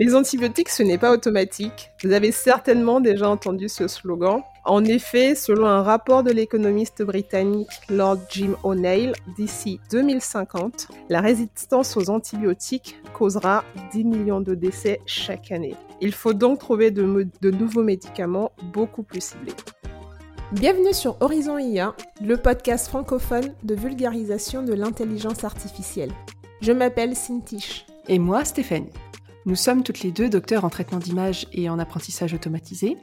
Les 0.00 0.14
antibiotiques, 0.14 0.70
ce 0.70 0.82
n'est 0.82 0.96
pas 0.96 1.12
automatique. 1.12 1.90
Vous 2.02 2.12
avez 2.12 2.32
certainement 2.32 3.00
déjà 3.00 3.28
entendu 3.28 3.68
ce 3.68 3.86
slogan. 3.86 4.40
En 4.64 4.82
effet, 4.82 5.34
selon 5.34 5.66
un 5.66 5.82
rapport 5.82 6.22
de 6.22 6.30
l'économiste 6.30 7.02
britannique 7.02 7.68
Lord 7.90 8.16
Jim 8.30 8.56
O'Neill, 8.62 9.12
d'ici 9.36 9.78
2050, 9.90 10.88
la 11.10 11.20
résistance 11.20 11.98
aux 11.98 12.08
antibiotiques 12.08 12.96
causera 13.12 13.62
10 13.92 14.04
millions 14.04 14.40
de 14.40 14.54
décès 14.54 15.02
chaque 15.04 15.52
année. 15.52 15.74
Il 16.00 16.12
faut 16.12 16.32
donc 16.32 16.60
trouver 16.60 16.90
de, 16.90 17.28
de 17.42 17.50
nouveaux 17.50 17.84
médicaments 17.84 18.52
beaucoup 18.72 19.02
plus 19.02 19.22
ciblés. 19.22 19.52
Bienvenue 20.52 20.94
sur 20.94 21.18
Horizon 21.20 21.58
IA, 21.58 21.94
le 22.24 22.38
podcast 22.38 22.88
francophone 22.88 23.52
de 23.64 23.74
vulgarisation 23.74 24.62
de 24.62 24.72
l'intelligence 24.72 25.44
artificielle. 25.44 26.12
Je 26.62 26.72
m'appelle 26.72 27.14
Cintiche. 27.14 27.84
Et 28.08 28.18
moi, 28.18 28.46
Stéphanie. 28.46 28.94
Nous 29.50 29.56
sommes 29.56 29.82
toutes 29.82 30.02
les 30.02 30.12
deux 30.12 30.28
docteurs 30.28 30.64
en 30.64 30.70
traitement 30.70 31.00
d'image 31.00 31.48
et 31.52 31.68
en 31.68 31.80
apprentissage 31.80 32.34
automatisé. 32.34 32.96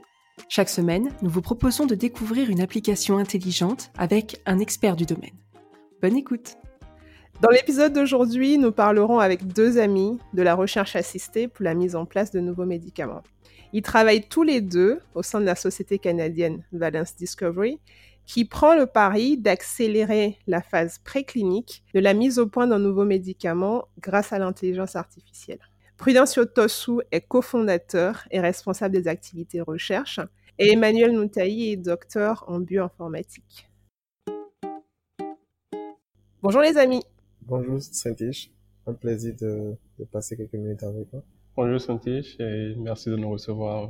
Chaque 0.48 0.70
semaine, 0.70 1.10
nous 1.22 1.30
vous 1.30 1.42
proposons 1.42 1.86
de 1.86 1.94
découvrir 1.94 2.50
une 2.50 2.62
application 2.62 3.18
intelligente 3.18 3.92
avec 3.98 4.42
un 4.46 4.60
expert 4.60 4.96
du 4.96 5.06
domaine. 5.06 5.36
Bonne 6.02 6.16
écoute 6.16 6.56
Dans 7.42 7.50
l'épisode 7.50 7.92
d'aujourd'hui, 7.92 8.58
nous 8.58 8.72
parlerons 8.72 9.20
avec 9.20 9.46
deux 9.46 9.78
amis 9.78 10.20
de 10.34 10.42
la 10.42 10.56
recherche 10.56 10.96
assistée 10.96 11.50
pour 11.50 11.66
la 11.66 11.74
mise 11.74 11.98
en 11.98 12.06
place 12.06 12.32
de 12.32 12.40
nouveaux 12.40 12.66
médicaments. 12.66 13.24
Ils 13.74 13.82
travaillent 13.82 14.30
tous 14.30 14.44
les 14.44 14.62
deux 14.62 15.02
au 15.16 15.24
sein 15.24 15.42
de 15.42 15.46
la 15.46 15.56
société 15.56 16.00
canadienne 16.00 16.64
Valence 16.72 17.18
Discovery 17.18 17.78
qui 18.26 18.46
prend 18.46 18.74
le 18.74 18.86
pari 18.86 19.38
d'accélérer 19.38 20.38
la 20.48 20.62
phase 20.62 21.00
préclinique 21.00 21.84
de 21.94 22.00
la 22.00 22.14
mise 22.14 22.40
au 22.40 22.48
point 22.48 22.68
d'un 22.68 22.80
nouveau 22.80 23.04
médicament 23.04 23.90
grâce 24.00 24.32
à 24.32 24.40
l'intelligence 24.40 24.96
artificielle. 24.96 25.60
Prudencio 25.98 26.46
Tosu 26.46 27.00
est 27.12 27.22
cofondateur 27.22 28.28
et 28.30 28.40
responsable 28.40 28.94
des 28.94 29.08
activités 29.08 29.62
recherche 29.62 30.20
et 30.60 30.74
Emmanuel 30.74 31.12
Noutaï 31.12 31.72
est 31.72 31.78
docteur 31.78 32.46
en 32.48 32.60
bioinformatique. 32.60 33.68
Bonjour 36.44 36.62
les 36.62 36.78
amis. 36.78 37.04
Bonjour 37.42 37.82
Saint-Tiche, 37.82 38.52
un 38.86 38.94
plaisir 38.94 39.34
de, 39.42 39.76
passer 40.12 40.38
quelques 40.38 40.54
minutes 40.54 40.84
avec 40.84 41.10
toi. 41.10 41.24
Bonjour 41.56 41.82
Saint-Tiche 41.82 42.40
et 42.40 42.76
merci 42.78 43.10
de 43.10 43.16
nous 43.16 43.32
recevoir. 43.32 43.90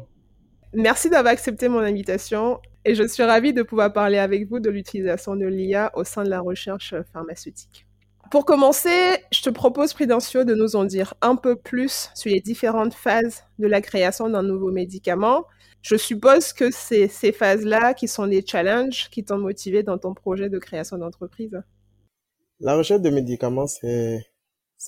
Merci 0.74 1.10
d'avoir 1.10 1.34
accepté 1.34 1.68
mon 1.68 1.80
invitation 1.80 2.62
et 2.86 2.96
je 2.96 3.06
suis 3.06 3.24
ravie 3.24 3.52
de 3.54 3.64
pouvoir 3.64 3.92
parler 3.92 4.18
avec 4.18 4.48
vous 4.48 4.62
de 4.62 4.70
l'utilisation 4.70 5.36
de 5.36 5.46
l'IA 5.46 5.92
au 5.94 6.06
sein 6.06 6.24
de 6.24 6.30
la 6.30 6.40
recherche 6.40 6.96
pharmaceutique. 7.12 7.87
Pour 8.30 8.46
commencer, 8.46 9.24
je 9.32 9.42
te 9.42 9.50
propose, 9.50 9.94
Prudencio, 9.94 10.44
de 10.44 10.54
nous 10.54 10.76
en 10.76 10.84
dire 10.84 11.14
un 11.22 11.36
peu 11.36 11.56
plus 11.56 12.10
sur 12.14 12.30
les 12.30 12.42
différentes 12.42 12.94
phases 12.94 13.44
de 13.58 13.68
la 13.68 13.80
création 13.80 14.30
d'un 14.30 14.44
nouveau 14.44 14.72
médicament. 14.72 15.46
Je 15.82 15.96
suppose 15.96 16.52
que 16.52 16.70
c'est 16.70 17.08
ces 17.08 17.32
phases-là 17.32 17.94
qui 17.94 18.10
sont 18.10 18.28
des 18.28 18.46
challenges 18.46 19.10
qui 19.12 19.24
t'ont 19.24 19.38
motivé 19.38 19.84
dans 19.84 19.98
ton 19.98 20.14
projet 20.14 20.50
de 20.50 20.60
création 20.60 20.98
d'entreprise. 20.98 21.62
La 22.60 22.76
recherche 22.76 23.02
de 23.02 23.10
médicaments, 23.10 23.68
c'est 23.68 24.26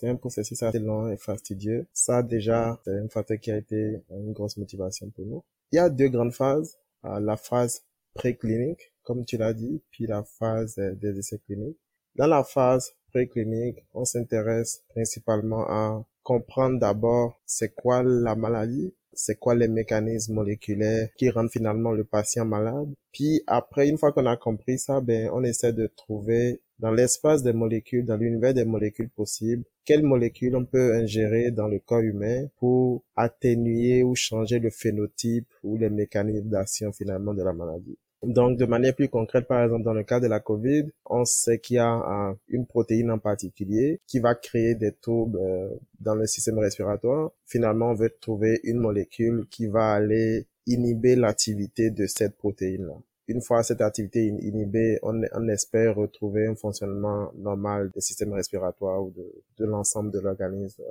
un 0.04 0.16
processus 0.16 0.62
assez 0.62 0.80
long 0.80 1.10
et 1.10 1.18
fastidieux. 1.18 1.88
Ça, 1.94 2.24
déjà, 2.24 2.78
c'est 2.84 2.98
un 2.98 3.08
facteur 3.08 3.40
qui 3.40 3.52
a 3.52 3.58
été 3.58 4.02
une 4.10 4.34
grosse 4.34 4.58
motivation 4.58 5.10
pour 5.12 5.26
nous. 5.26 5.44
Il 5.72 5.78
y 5.78 5.80
a 5.80 5.90
deux 5.90 6.10
grandes 6.10 6.34
phases. 6.34 6.78
Euh, 7.06 7.20
la 7.22 7.38
phase 7.38 7.84
préclinique, 8.14 8.92
comme 9.04 9.24
tu 9.24 9.38
l'as 9.38 9.54
dit, 9.54 9.82
puis 9.92 10.08
la 10.08 10.24
phase 10.24 10.76
des 10.76 11.20
essais 11.20 11.40
cliniques. 11.46 11.78
Dans 12.16 12.28
la 12.28 12.44
phase 12.44 12.94
préclinique, 13.10 13.84
on 13.94 14.06
s'intéresse 14.06 14.84
principalement 14.90 15.66
à 15.68 16.06
comprendre 16.24 16.80
d'abord 16.80 17.40
c'est 17.46 17.74
quoi 17.74 18.04
la 18.04 18.36
maladie, 18.36 18.94
c'est 19.14 19.38
quoi 19.38 19.56
les 19.56 19.68
mécanismes 19.68 20.34
moléculaires 20.34 21.10
qui 21.18 21.30
rendent 21.30 21.52
finalement 21.52 21.92
le 21.92 22.04
patient 22.04 22.46
malade. 22.46 22.94
Puis 23.12 23.42
après, 23.48 23.90
une 23.90 23.98
fois 23.98 24.12
qu'on 24.12 24.26
a 24.26 24.38
compris 24.38 24.80
ça, 24.80 25.02
ben, 25.02 25.30
on 25.34 25.44
essaie 25.44 25.74
de 25.74 25.88
trouver 25.88 26.62
dans 26.80 26.92
l'espace 26.92 27.44
des 27.44 27.52
molécules, 27.52 28.06
dans 28.06 28.16
l'univers 28.16 28.54
des 28.54 28.64
molécules 28.64 29.10
possibles, 29.10 29.66
quelles 29.84 30.04
molécules 30.04 30.56
on 30.56 30.66
peut 30.66 30.96
ingérer 30.96 31.52
dans 31.52 31.68
le 31.68 31.80
corps 31.80 32.00
humain 32.00 32.48
pour 32.58 33.04
atténuer 33.16 34.04
ou 34.04 34.16
changer 34.16 34.60
le 34.60 34.70
phénotype 34.70 35.48
ou 35.64 35.78
les 35.78 35.90
mécanismes 35.90 36.50
d'action 36.50 36.94
finalement 36.94 37.34
de 37.34 37.44
la 37.44 37.54
maladie. 37.54 37.98
Donc, 38.22 38.58
de 38.58 38.66
manière 38.66 38.96
plus 38.96 39.08
concrète, 39.08 39.48
par 39.48 39.64
exemple, 39.64 39.84
dans 39.84 39.94
le 39.94 40.04
cas 40.04 40.20
de 40.20 40.28
la 40.28 40.42
COVID, 40.42 40.90
on 41.06 41.24
sait 41.24 41.60
qu'il 41.60 41.78
y 41.78 41.80
a 41.80 42.36
une 42.50 42.66
protéine 42.66 43.12
en 43.12 43.18
particulier 43.18 44.02
qui 44.08 44.20
va 44.20 44.36
créer 44.36 44.76
des 44.76 44.92
troubles 44.92 45.40
euh, 45.42 45.70
dans 46.02 46.16
le 46.16 46.28
système 46.28 46.60
respiratoire. 46.60 47.32
Finalement, 47.46 47.92
on 47.92 47.96
veut 47.96 48.14
trouver 48.20 48.60
une 48.64 48.80
molécule 48.80 49.48
qui 49.50 49.68
va 49.68 49.94
aller 49.94 50.48
inhiber 50.68 51.16
l'activité 51.16 51.92
de 51.92 52.08
cette 52.08 52.38
protéine-là. 52.38 52.96
Une 53.28 53.42
fois 53.42 53.64
cette 53.64 53.82
activité 53.82 54.26
inhibée, 54.26 54.98
on, 55.04 55.48
espère 55.50 55.96
retrouver 55.96 56.48
un 56.48 56.56
fonctionnement 56.56 57.32
normal 57.38 57.92
des 57.94 58.02
systèmes 58.02 58.34
respiratoires 58.34 59.04
ou 59.04 59.14
de 59.60 59.66
l'ensemble 59.66 60.12
de 60.12 60.20
l'organisme. 60.20 60.82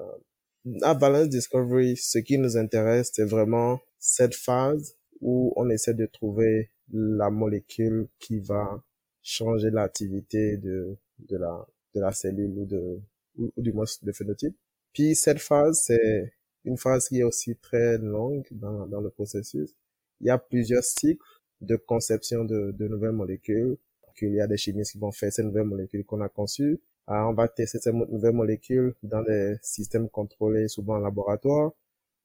À 0.82 0.94
Balance 0.94 1.28
Discovery, 1.28 1.96
ce 1.96 2.18
qui 2.18 2.38
nous 2.38 2.56
intéresse, 2.56 3.10
c'est 3.12 3.24
vraiment 3.24 3.80
cette 3.98 4.36
phase 4.36 4.94
où 5.20 5.52
on 5.56 5.68
essaie 5.70 5.94
de 5.94 6.06
trouver 6.06 6.70
la 6.92 7.30
molécule 7.30 8.08
qui 8.18 8.38
va 8.38 8.82
changer 9.22 9.70
l'activité 9.70 10.56
de, 10.56 10.96
de 11.18 11.36
la, 11.36 11.66
de 11.94 12.00
la 12.00 12.12
cellule 12.12 12.58
ou 12.58 12.64
de, 12.66 12.98
ou, 13.38 13.52
du 13.56 13.72
moins 13.72 13.84
de 14.02 14.12
phénotype. 14.12 14.56
Puis 14.92 15.14
cette 15.14 15.38
phase, 15.40 15.82
c'est 15.84 16.32
une 16.64 16.78
phase 16.78 17.08
qui 17.08 17.20
est 17.20 17.24
aussi 17.24 17.56
très 17.56 17.98
longue 17.98 18.46
dans, 18.50 18.86
dans 18.86 19.00
le 19.00 19.10
processus. 19.10 19.74
Il 20.20 20.26
y 20.26 20.30
a 20.30 20.38
plusieurs 20.38 20.84
cycles 20.84 21.24
de 21.60 21.76
conception 21.76 22.44
de, 22.44 22.72
de 22.72 22.88
nouvelles 22.88 23.12
molécules. 23.12 23.76
Il 24.20 24.34
y 24.34 24.40
a 24.40 24.46
des 24.48 24.56
chimistes 24.56 24.92
qui 24.92 24.98
vont 24.98 25.12
faire 25.12 25.32
ces 25.32 25.44
nouvelles 25.44 25.64
molécules 25.64 26.04
qu'on 26.04 26.20
a 26.20 26.28
conçues. 26.28 26.80
Ah, 27.06 27.28
on 27.28 27.34
va 27.34 27.48
tester 27.48 27.78
ces 27.78 27.92
nouvelles 27.92 28.34
molécules 28.34 28.94
dans 29.02 29.22
des 29.22 29.56
systèmes 29.62 30.08
contrôlés, 30.08 30.68
souvent 30.68 30.96
en 30.96 30.98
laboratoire. 30.98 31.72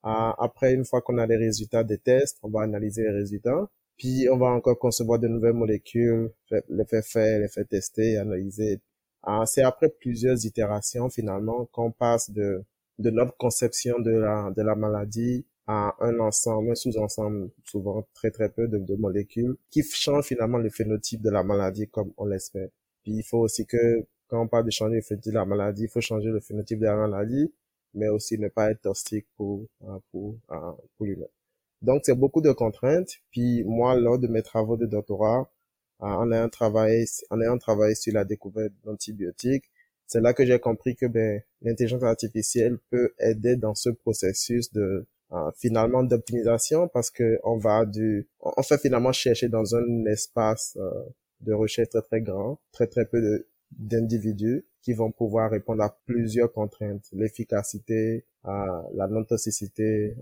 Ah, 0.04 0.36
après, 0.38 0.74
une 0.74 0.86
fois 0.86 1.02
qu'on 1.02 1.18
a 1.18 1.26
les 1.26 1.38
résultats 1.38 1.84
des 1.84 1.98
tests, 1.98 2.38
on 2.44 2.50
va 2.50 2.62
analyser 2.62 3.04
les 3.04 3.12
résultats. 3.12 3.70
Puis 3.98 4.28
on 4.32 4.38
va 4.38 4.48
encore 4.48 4.78
concevoir 4.80 5.20
de 5.20 5.28
nouvelles 5.28 5.54
molécules, 5.54 6.32
les 6.70 6.86
faire 6.86 7.04
faire, 7.06 7.40
les 7.40 7.48
faire 7.48 7.68
tester, 7.68 8.18
analyser. 8.18 8.82
Ah, 9.24 9.46
c'est 9.46 9.62
après 9.64 9.90
plusieurs 9.90 10.46
itérations 10.46 11.10
finalement 11.10 11.66
qu'on 11.72 11.92
passe 11.92 12.30
de, 12.32 12.64
de 13.00 13.10
notre 13.10 13.36
conception 13.38 14.00
de 14.00 14.12
la, 14.12 14.52
de 14.56 14.62
la 14.62 14.76
maladie 14.76 15.46
à 15.68 15.96
un 16.02 16.20
ensemble, 16.20 16.72
un 16.72 16.76
sous-ensemble, 16.76 17.50
souvent 17.64 18.06
très 18.14 18.32
très 18.32 18.50
peu 18.50 18.68
de, 18.68 18.78
de 18.80 18.96
molécules, 18.96 19.56
qui 19.70 19.84
changent 19.84 20.26
finalement 20.26 20.58
le 20.58 20.70
phénotype 20.70 21.22
de 21.22 21.30
la 21.30 21.44
maladie 21.44 21.88
comme 21.88 22.12
on 22.18 22.26
l'espère. 22.26 22.68
Puis 23.04 23.14
il 23.14 23.24
faut 23.24 23.40
aussi 23.40 23.66
que, 23.66 24.06
quand 24.28 24.42
on 24.42 24.48
parle 24.48 24.66
de 24.66 24.72
changer 24.72 24.96
le 24.96 25.02
phénotype 25.02 25.32
de 25.34 25.38
la 25.38 25.46
maladie, 25.46 25.84
il 25.84 25.90
faut 25.90 26.02
changer 26.02 26.30
le 26.30 26.40
phénotype 26.42 26.80
de 26.80 26.86
la 26.86 26.96
maladie, 26.96 27.54
mais 27.94 28.10
aussi 28.10 28.38
ne 28.38 28.48
pas 28.48 28.72
être 28.72 28.82
toxique 28.82 29.28
pour, 29.38 29.68
euh, 29.84 30.00
pour, 30.12 30.36
euh, 30.52 30.72
pour 30.98 31.06
l'humain. 31.06 31.28
Donc, 31.82 32.02
c'est 32.06 32.16
beaucoup 32.16 32.42
de 32.42 32.52
contraintes. 32.52 33.12
Puis 33.32 33.64
moi, 33.64 33.96
lors 33.96 34.20
de 34.20 34.28
mes 34.28 34.42
travaux 34.42 34.78
de 34.78 34.86
doctorat, 34.86 35.50
euh, 36.02 36.06
en 36.06 36.32
ayant 36.32 36.50
travaillé, 36.50 37.06
en 37.30 37.42
ayant 37.42 37.58
travaillé 37.58 37.96
sur 37.96 38.14
la 38.14 38.26
découverte 38.26 38.74
d'antibiotiques, 38.84 39.66
c'est 40.08 40.22
là 40.22 40.34
que 40.34 40.46
j'ai 40.46 40.60
compris 40.60 40.96
que 40.96 41.06
ben, 41.06 41.42
l'intelligence 41.62 42.04
artificielle 42.04 42.78
peut 42.90 43.14
aider 43.20 43.56
dans 43.56 43.76
ce 43.76 43.90
processus 43.90 44.72
de 44.74 45.06
finalement 45.56 46.04
d'optimisation 46.04 46.88
parce 46.88 47.10
que 47.10 47.40
on 47.44 47.58
va 47.58 47.88
du, 47.88 48.28
on 48.40 48.62
fait 48.62 48.78
finalement 48.78 49.12
chercher 49.12 49.50
dans 49.50 49.76
un 49.76 50.06
espace 50.06 50.78
de 51.42 51.54
recherche 51.54 51.90
très 51.90 52.04
très 52.04 52.22
grand, 52.22 52.60
très 52.72 52.86
très 52.86 53.06
peu 53.06 53.48
d'individus 53.72 54.64
qui 54.84 54.94
vont 54.94 55.12
pouvoir 55.12 55.50
répondre 55.50 55.82
à 55.82 55.98
plusieurs 56.06 56.52
contraintes, 56.52 57.06
l'efficacité, 57.14 58.26
la 58.44 59.08
non-toxicité, 59.10 60.16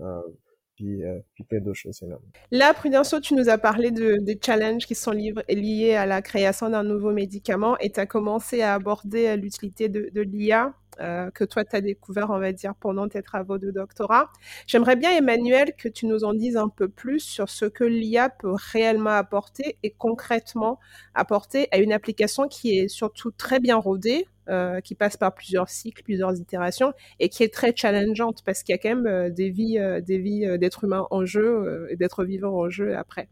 euh, 0.80 1.20
puis, 1.34 1.44
plein 1.44 1.60
d'autres 1.60 1.78
choses 1.78 2.04
Là, 2.50 2.74
Prudencio, 2.74 3.20
tu 3.20 3.34
nous 3.34 3.48
as 3.48 3.58
parlé 3.58 3.90
de, 3.90 4.16
des 4.20 4.38
challenges 4.42 4.86
qui 4.86 4.94
sont 4.94 5.12
liés 5.12 5.94
à 5.94 6.06
la 6.06 6.22
création 6.22 6.70
d'un 6.70 6.82
nouveau 6.82 7.12
médicament 7.12 7.76
et 7.78 7.90
tu 7.90 8.00
as 8.00 8.06
commencé 8.06 8.62
à 8.62 8.74
aborder 8.74 9.28
euh, 9.28 9.36
l'utilité 9.36 9.88
de, 9.88 10.10
de 10.12 10.20
l'IA 10.22 10.74
euh, 11.02 11.30
que 11.30 11.44
toi, 11.44 11.64
tu 11.64 11.74
as 11.74 11.80
découvert, 11.80 12.30
on 12.30 12.38
va 12.38 12.52
dire, 12.52 12.74
pendant 12.74 13.08
tes 13.08 13.22
travaux 13.22 13.58
de 13.58 13.70
doctorat. 13.70 14.30
J'aimerais 14.66 14.96
bien, 14.96 15.10
Emmanuel, 15.16 15.74
que 15.76 15.88
tu 15.88 16.06
nous 16.06 16.24
en 16.24 16.32
dises 16.32 16.56
un 16.56 16.68
peu 16.68 16.88
plus 16.88 17.20
sur 17.20 17.48
ce 17.48 17.64
que 17.64 17.84
l'IA 17.84 18.30
peut 18.30 18.54
réellement 18.72 19.10
apporter 19.10 19.78
et 19.82 19.90
concrètement 19.90 20.78
apporter 21.14 21.68
à 21.72 21.78
une 21.78 21.92
application 21.92 22.46
qui 22.46 22.78
est 22.78 22.88
surtout 22.88 23.32
très 23.32 23.58
bien 23.58 23.76
rodée, 23.76 24.28
euh, 24.48 24.80
qui 24.80 24.94
passe 24.94 25.16
par 25.16 25.34
plusieurs 25.34 25.68
cycles, 25.68 26.02
plusieurs 26.02 26.36
itérations 26.36 26.92
et 27.20 27.28
qui 27.28 27.42
est 27.42 27.52
très 27.52 27.74
challengeante 27.74 28.42
parce 28.44 28.62
qu'il 28.62 28.72
y 28.72 28.76
a 28.76 28.78
quand 28.78 28.96
même 28.96 29.06
euh, 29.06 29.30
des 29.30 29.50
vies, 29.50 29.78
des 30.02 30.18
vies 30.18 30.58
d'êtres 30.58 30.84
humains 30.84 31.06
en 31.10 31.24
jeu 31.24 31.86
et 31.90 31.96
d'êtres 31.96 32.24
vivants 32.24 32.54
en 32.54 32.68
jeu 32.68 32.96
après. 32.96 33.28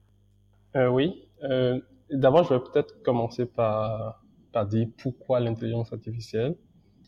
oui. 0.74 1.28
D'abord, 2.10 2.42
je 2.42 2.54
vais 2.54 2.60
peut-être 2.60 3.02
commencer 3.02 3.46
par, 3.46 4.20
par 4.52 4.66
dire 4.66 4.88
pourquoi 4.98 5.38
l'intelligence 5.38 5.92
artificielle. 5.92 6.56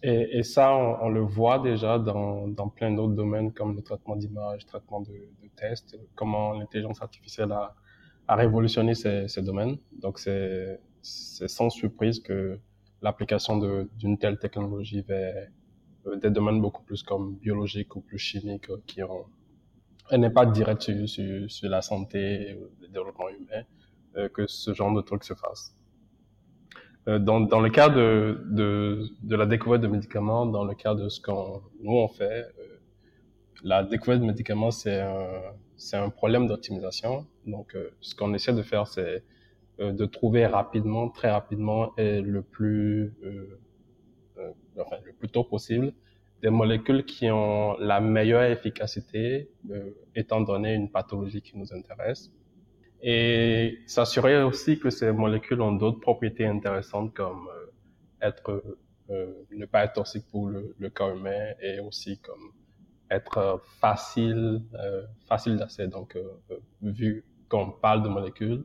Et, 0.03 0.39
et 0.39 0.43
ça, 0.43 0.75
on, 0.75 1.09
le 1.09 1.21
voit 1.21 1.61
déjà 1.61 1.99
dans, 1.99 2.49
dans 2.49 2.69
plein 2.69 2.91
d'autres 2.93 3.15
domaines 3.15 3.53
comme 3.53 3.77
le 3.77 3.83
traitement 3.83 4.17
d'image, 4.17 4.67
traitement 4.67 5.01
de, 5.01 5.13
de 5.13 5.49
tests, 5.57 5.97
comment 6.17 6.55
l'intelligence 6.55 7.01
artificielle 7.01 7.53
a, 7.53 7.75
a 8.27 8.35
révolutionné 8.35 8.95
ces, 8.95 9.29
ces 9.29 9.43
domaines. 9.43 9.79
Donc 10.01 10.19
c'est 10.19 10.81
sans 11.03 11.71
surprise 11.71 12.21
que 12.21 12.59
l'application 13.01 13.87
d'une 13.97 14.19
telle 14.19 14.39
technologie 14.39 15.03
vers 15.03 15.49
euh, 16.07 16.17
des 16.17 16.31
domaines 16.31 16.61
beaucoup 16.61 16.83
plus 16.83 17.03
comme 17.03 17.37
biologiques 17.37 17.95
ou 17.97 18.01
plus 18.01 18.19
chimiques 18.19 18.71
euh, 18.71 18.83
qui 18.87 19.03
ont 19.03 19.27
un 20.11 20.23
impact 20.23 20.53
direct 20.53 20.83
sur, 20.83 21.09
sur, 21.09 21.51
sur 21.51 21.69
la 21.69 21.83
santé, 21.83 22.57
le 22.81 22.89
développement 22.89 23.29
humain, 23.29 23.63
euh, 24.17 24.29
que 24.29 24.47
ce 24.47 24.73
genre 24.75 24.95
de 24.95 25.01
trucs 25.01 25.25
se 25.25 25.35
fasse. 25.35 25.77
Euh, 27.09 27.19
dans, 27.19 27.41
dans 27.41 27.61
le 27.61 27.71
cas 27.71 27.89
de, 27.89 28.45
de, 28.51 29.09
de, 29.23 29.37
la 29.37 29.47
découverte 29.47 29.83
de 29.83 29.89
médicaments, 29.89 30.47
dans 30.47 30.65
le 30.65 30.75
cas 30.75 30.95
de 30.95 31.09
ce 31.09 31.21
qu'on 31.21 31.61
nous 31.81 31.97
on 31.97 32.09
fait, 32.09 32.47
euh, 32.61 32.79
la 33.65 33.83
découverte 33.83 34.21
de 34.21 34.27
médicaments 34.27 34.71
c'est 34.71 35.01
un 35.01 35.53
un 35.95 36.11
problème 36.11 36.47
d'optimisation. 36.47 37.27
Donc 37.45 37.77
ce 38.01 38.15
qu'on 38.15 38.35
essaie 38.35 38.53
de 38.53 38.63
faire 38.63 38.87
c'est 38.87 39.25
de 39.81 40.07
trouver 40.07 40.47
rapidement, 40.47 41.09
très 41.09 41.31
rapidement 41.33 41.93
et 41.97 42.21
le 42.21 42.43
plus 42.43 43.13
enfin 44.79 44.97
le 45.05 45.13
plus 45.13 45.29
tôt 45.29 45.43
possible 45.43 45.93
des 46.41 46.51
molécules 46.51 47.05
qui 47.05 47.31
ont 47.31 47.77
la 47.79 48.01
meilleure 48.01 48.45
efficacité 48.45 49.51
étant 50.15 50.41
donné 50.41 50.75
une 50.75 50.89
pathologie 50.89 51.43
qui 51.43 51.57
nous 51.59 51.73
intéresse 51.73 52.31
et 53.03 53.79
s'assurer 53.87 54.43
aussi 54.43 54.79
que 54.79 54.91
ces 54.91 55.11
molécules 55.11 55.61
ont 55.61 55.73
d'autres 55.73 56.01
propriétés 56.01 56.47
intéressantes 56.47 57.13
comme 57.15 57.49
euh, 57.49 57.73
être 58.27 58.63
euh, 59.11 59.27
ne 59.51 59.67
pas 59.67 59.85
être 59.85 59.95
toxique 59.95 60.27
pour 60.31 60.49
le, 60.49 60.75
le, 60.79 60.89
corps 60.89 61.11
humain 61.11 61.53
et 61.61 61.81
aussi 61.81 62.19
comme 62.21 62.53
être 63.11 63.61
facile 63.81 64.63
euh, 64.75 65.03
facile 65.27 65.57
d'accès. 65.57 65.89
Donc 65.89 66.17
euh, 66.17 66.57
vu 66.81 67.25
qu'on 67.49 67.71
parle 67.73 68.03
de 68.03 68.09
molécules 68.09 68.65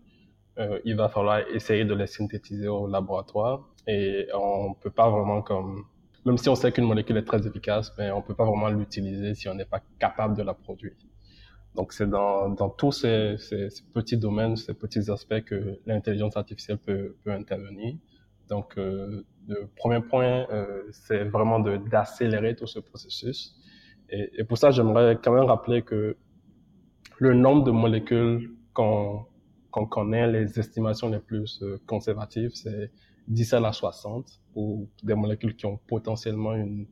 il 0.86 0.96
va 0.96 1.08
falloir 1.08 1.48
essayer 1.50 1.86
de 1.86 1.94
les 1.94 2.08
synthétiser 2.08 2.68
au 2.68 2.88
laboratoire 2.88 3.70
et 3.86 4.28
on 4.34 4.74
peut 4.74 4.90
pas 4.90 5.08
vraiment 5.08 5.44
comme 5.44 5.86
même 6.26 6.40
si 6.40 6.50
on 6.50 6.56
sait 6.56 6.72
qu'une 6.72 6.86
molécule 6.86 7.16
est 7.18 7.26
très 7.26 7.46
efficace 7.46 7.94
mais 7.96 8.10
on 8.10 8.24
peut 8.24 8.34
pas 8.34 8.46
vraiment 8.46 8.70
l'utiliser 8.70 9.36
si 9.36 9.48
on 9.50 9.54
n'est 9.54 9.66
pas 9.66 9.82
capable 10.00 10.36
de 10.36 10.42
la 10.42 10.56
produire 10.56 10.94
donc 11.78 11.94
c'est 11.94 12.10
dans, 12.10 12.50
dans 12.50 12.70
tous 12.70 12.92
ces, 12.92 13.38
ces, 13.38 13.70
petits 13.94 14.18
domaines, 14.18 14.58
ces 14.58 14.74
petits 14.74 15.10
aspects 15.10 15.42
que 15.46 15.80
l'intelligence 15.86 16.36
artificielle 16.36 16.80
peut, 16.80 17.16
peut 17.24 17.32
intervenir. 17.32 17.96
Donc 18.50 18.78
euh, 18.78 19.24
le 19.48 19.70
premier 19.78 20.02
point, 20.02 20.46
euh, 20.52 20.84
c'est 20.92 21.24
vraiment 21.24 21.60
d'accélérer 21.60 22.56
tout 22.56 22.68
ce 22.68 22.80
processus. 22.80 23.56
Et, 24.10 24.30
et 24.40 24.44
pour 24.44 24.58
ça, 24.58 24.72
j'aimerais 24.72 25.18
quand 25.24 25.32
même 25.32 25.46
rappeler 25.46 25.84
que 25.84 26.18
le 27.20 27.34
nombre 27.34 27.64
de 27.64 27.72
molécules 27.72 28.52
qu'on 28.74 29.26
qu'on 29.72 29.86
connaît, 29.86 30.28
les 30.32 30.60
estimations 30.60 31.10
les 31.10 31.20
plus 31.20 31.62
euh, 31.62 31.80
conservatives, 31.86 32.52
c'est 32.54 32.92
10 33.28 33.54
à 33.54 33.60
la 33.60 33.74
60 33.74 34.42
pour 34.54 34.88
des 35.04 35.14
molécules 35.14 35.56
qui 35.56 35.66
ont 35.66 35.78
potentiellement 35.88 36.54
une, 36.54 36.88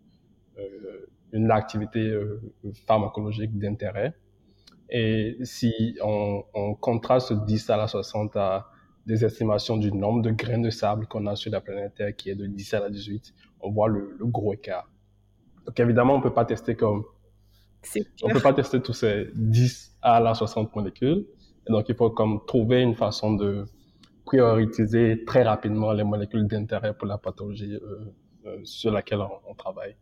euh, 0.57 1.07
une 1.31 1.49
activité 1.51 2.09
euh, 2.09 2.41
pharmacologique 2.85 3.57
d'intérêt. 3.57 4.13
Et 4.89 5.37
si 5.43 5.97
on, 6.03 6.43
on 6.53 6.75
contraste 6.75 7.33
10 7.33 7.69
à 7.69 7.77
la 7.77 7.87
60 7.87 8.35
à 8.35 8.69
des 9.05 9.23
estimations 9.23 9.77
du 9.77 9.91
nombre 9.91 10.21
de 10.21 10.31
grains 10.31 10.59
de 10.59 10.69
sable 10.69 11.07
qu'on 11.07 11.25
a 11.27 11.35
sur 11.35 11.51
la 11.51 11.61
planète 11.61 11.95
Terre 11.95 12.15
qui 12.15 12.29
est 12.29 12.35
de 12.35 12.45
10 12.45 12.73
à 12.73 12.79
la 12.81 12.89
18, 12.89 13.33
on 13.61 13.71
voit 13.71 13.87
le, 13.87 14.15
le 14.17 14.25
gros 14.25 14.53
écart. 14.53 14.89
Donc 15.65 15.79
évidemment, 15.79 16.15
on 16.15 16.21
peut 16.21 16.33
pas 16.33 16.45
tester 16.45 16.75
comme... 16.75 17.03
On 18.23 18.29
peut 18.29 18.39
pas 18.39 18.53
tester 18.53 18.81
tous 18.81 18.93
ces 18.93 19.29
10 19.35 19.97
à 20.01 20.19
la 20.19 20.33
60 20.33 20.75
molécules. 20.75 21.25
Et 21.67 21.71
donc 21.71 21.87
il 21.89 21.95
faut 21.95 22.09
comme 22.09 22.45
trouver 22.45 22.81
une 22.81 22.95
façon 22.95 23.33
de 23.33 23.65
prioriser 24.25 25.23
très 25.25 25.43
rapidement 25.43 25.93
les 25.93 26.03
molécules 26.03 26.47
d'intérêt 26.47 26.95
pour 26.95 27.07
la 27.07 27.17
pathologie 27.17 27.75
euh, 27.75 28.13
euh, 28.45 28.59
sur 28.63 28.91
laquelle 28.91 29.19
on, 29.19 29.29
on, 29.49 29.53
travaille. 29.53 29.95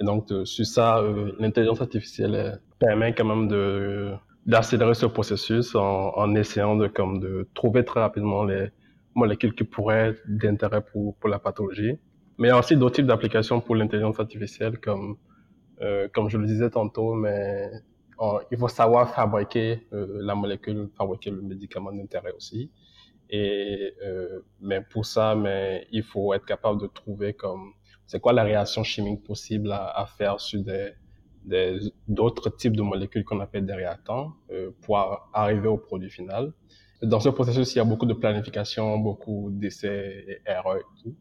Et 0.00 0.04
donc 0.04 0.28
de, 0.28 0.44
sur 0.44 0.66
ça, 0.66 0.98
euh, 0.98 1.32
l'intelligence 1.38 1.80
artificielle 1.80 2.60
permet 2.78 3.14
quand 3.14 3.24
même 3.24 3.48
de 3.48 4.12
d'accélérer 4.46 4.94
ce 4.94 5.04
processus 5.06 5.74
en, 5.74 6.10
en, 6.16 6.34
essayant 6.34 6.74
de 6.76 6.86
comme 6.86 7.20
de 7.20 7.46
trouver 7.52 7.84
très 7.84 8.00
rapidement 8.00 8.44
les 8.44 8.68
molécules 9.14 9.54
qui 9.54 9.64
pourraient 9.64 10.10
être 10.10 10.22
d'intérêt 10.26 10.82
pour 10.82 11.16
pour 11.16 11.28
la 11.28 11.38
pathologie. 11.38 11.98
Mais 12.38 12.48
il 12.48 12.50
y 12.50 12.54
a 12.54 12.58
aussi 12.58 12.76
d'autres 12.76 12.96
types 12.96 13.06
d'applications 13.06 13.60
pour 13.60 13.74
l'intelligence 13.76 14.18
artificielle 14.20 14.78
comme 14.78 15.16
euh, 15.82 16.08
comme 16.12 16.28
je 16.28 16.38
le 16.38 16.46
disais 16.46 16.70
tantôt, 16.70 17.14
mais 17.14 17.70
il 18.50 18.58
faut 18.58 18.68
savoir 18.68 19.14
fabriquer 19.14 19.86
euh, 19.92 20.18
la 20.20 20.34
molécule, 20.34 20.88
fabriquer 20.96 21.30
le 21.30 21.42
médicament 21.42 21.92
d'intérêt 21.92 22.32
aussi. 22.32 22.70
Et 23.30 23.94
euh, 24.04 24.40
mais 24.60 24.80
pour 24.80 25.04
ça, 25.06 25.34
mais 25.34 25.86
il 25.92 26.02
faut 26.02 26.32
être 26.34 26.46
capable 26.46 26.80
de 26.80 26.86
trouver 26.86 27.34
comme 27.34 27.72
c'est 28.08 28.20
quoi 28.20 28.32
la 28.32 28.42
réaction 28.42 28.82
chimique 28.82 29.22
possible 29.22 29.70
à, 29.70 30.06
faire 30.16 30.40
sur 30.40 30.64
des 30.64 30.92
d'autres 32.08 32.50
types 32.50 32.76
de 32.76 32.82
molécules 32.82 33.24
qu'on 33.24 33.40
appelle 33.40 33.64
des 33.64 33.72
réactants 33.72 34.34
euh, 34.50 34.70
pour 34.82 34.98
arriver 35.32 35.68
au 35.68 35.78
produit 35.78 36.10
final? 36.10 36.52
Dans 37.02 37.20
ce 37.20 37.28
processus, 37.28 37.74
il 37.74 37.78
y 37.78 37.80
a 37.80 37.84
beaucoup 37.84 38.06
de 38.06 38.14
planification, 38.14 38.98
beaucoup 38.98 39.50
d'essais 39.50 40.24
et 40.26 40.50
erreurs 40.50 40.78
et 40.78 41.02
tout. 41.02 41.14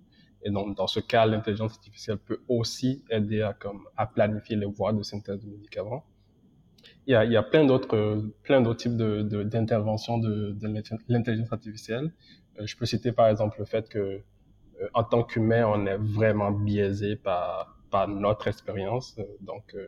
Et 0.44 0.50
donc, 0.50 0.76
dans 0.76 0.88
ce 0.88 1.00
cas, 1.00 1.26
l'intelligence 1.26 1.74
artificielle 1.74 2.18
peut 2.18 2.40
aussi 2.48 3.04
aider 3.10 3.42
à, 3.42 4.06
planifier 4.08 4.56
les 4.56 4.66
voies 4.66 4.94
de 4.94 5.04
synthèse 5.04 5.40
de 5.44 5.50
médicaments. 5.50 6.04
Il 7.06 7.12
y 7.12 7.38
a, 7.38 7.44
plein 7.44 7.66
d'autres, 7.66 8.74
types 8.76 8.96
d'interventions 8.96 10.18
de, 10.18 10.56
l'intelligence 11.10 11.52
artificielle. 11.52 12.14
Euh, 12.60 12.66
je 12.66 12.76
peux 12.78 12.86
citer 12.86 13.12
par 13.12 13.28
exemple 13.28 13.58
le 13.60 13.66
fait 13.66 13.88
que, 13.90 14.22
en 14.94 15.04
tant 15.04 15.24
qu'humain, 15.24 15.66
on 15.68 15.86
est 15.86 15.98
vraiment 15.98 16.52
biaisé 16.52 17.16
par, 17.16 17.74
notre 18.08 18.48
expérience. 18.48 19.20
Donc, 19.42 19.76
euh, 19.76 19.88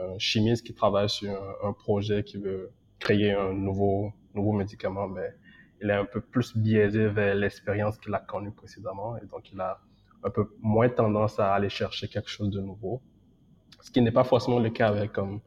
un, 0.00 0.18
chimiste 0.18 0.66
qui 0.66 0.74
travaille 0.74 1.08
sur 1.08 1.32
un, 1.62 1.72
projet 1.72 2.22
qui 2.24 2.38
veut 2.38 2.70
créer 2.98 3.32
un 3.32 3.52
nouveau, 3.52 4.12
médicament, 4.34 5.08
mais 5.08 5.30
il 5.80 5.90
est 5.90 5.94
un 5.94 6.04
peu 6.04 6.20
plus 6.20 6.56
biaisé 6.56 7.08
vers 7.08 7.34
l'expérience 7.34 7.98
qu'il 7.98 8.14
a 8.14 8.20
connue 8.20 8.52
précédemment 8.52 9.16
et 9.16 9.26
donc 9.26 9.50
il 9.52 9.60
a 9.60 9.80
un 10.22 10.30
peu 10.30 10.48
moins 10.60 10.88
tendance 10.88 11.40
à 11.40 11.54
aller 11.54 11.68
chercher 11.68 12.08
quelque 12.08 12.28
chose 12.28 12.50
de 12.50 12.60
nouveau. 12.60 13.00
Ce 13.80 13.90
qui 13.90 14.00
n'est 14.00 14.12
pas 14.12 14.24
forcément 14.24 14.58
le 14.60 14.70
cas 14.70 14.88
avec 14.88 15.18
euh, 15.18 15.38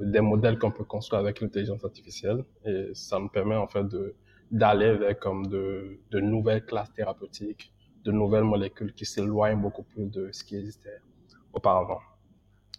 des 0.00 0.20
modèles 0.20 0.58
qu'on 0.58 0.70
peut 0.70 0.84
construire 0.84 1.20
avec 1.20 1.40
l'intelligence 1.40 1.84
artificielle 1.84 2.44
et 2.64 2.90
ça 2.94 3.18
nous 3.18 3.28
permet 3.28 3.56
en 3.56 3.66
fait 3.66 3.86
d'aller 4.50 4.94
vers 4.94 5.16
de 5.20 6.20
nouvelles 6.20 6.64
classes 6.64 6.92
thérapeutiques, 6.92 7.72
de 8.08 8.12
nouvelles 8.12 8.48
molécules 8.54 8.92
qui 8.94 9.04
s'éloignent 9.04 9.60
beaucoup 9.60 9.82
plus 9.82 10.06
de 10.06 10.30
ce 10.32 10.42
qui 10.42 10.56
existait 10.56 11.00
auparavant. 11.52 12.00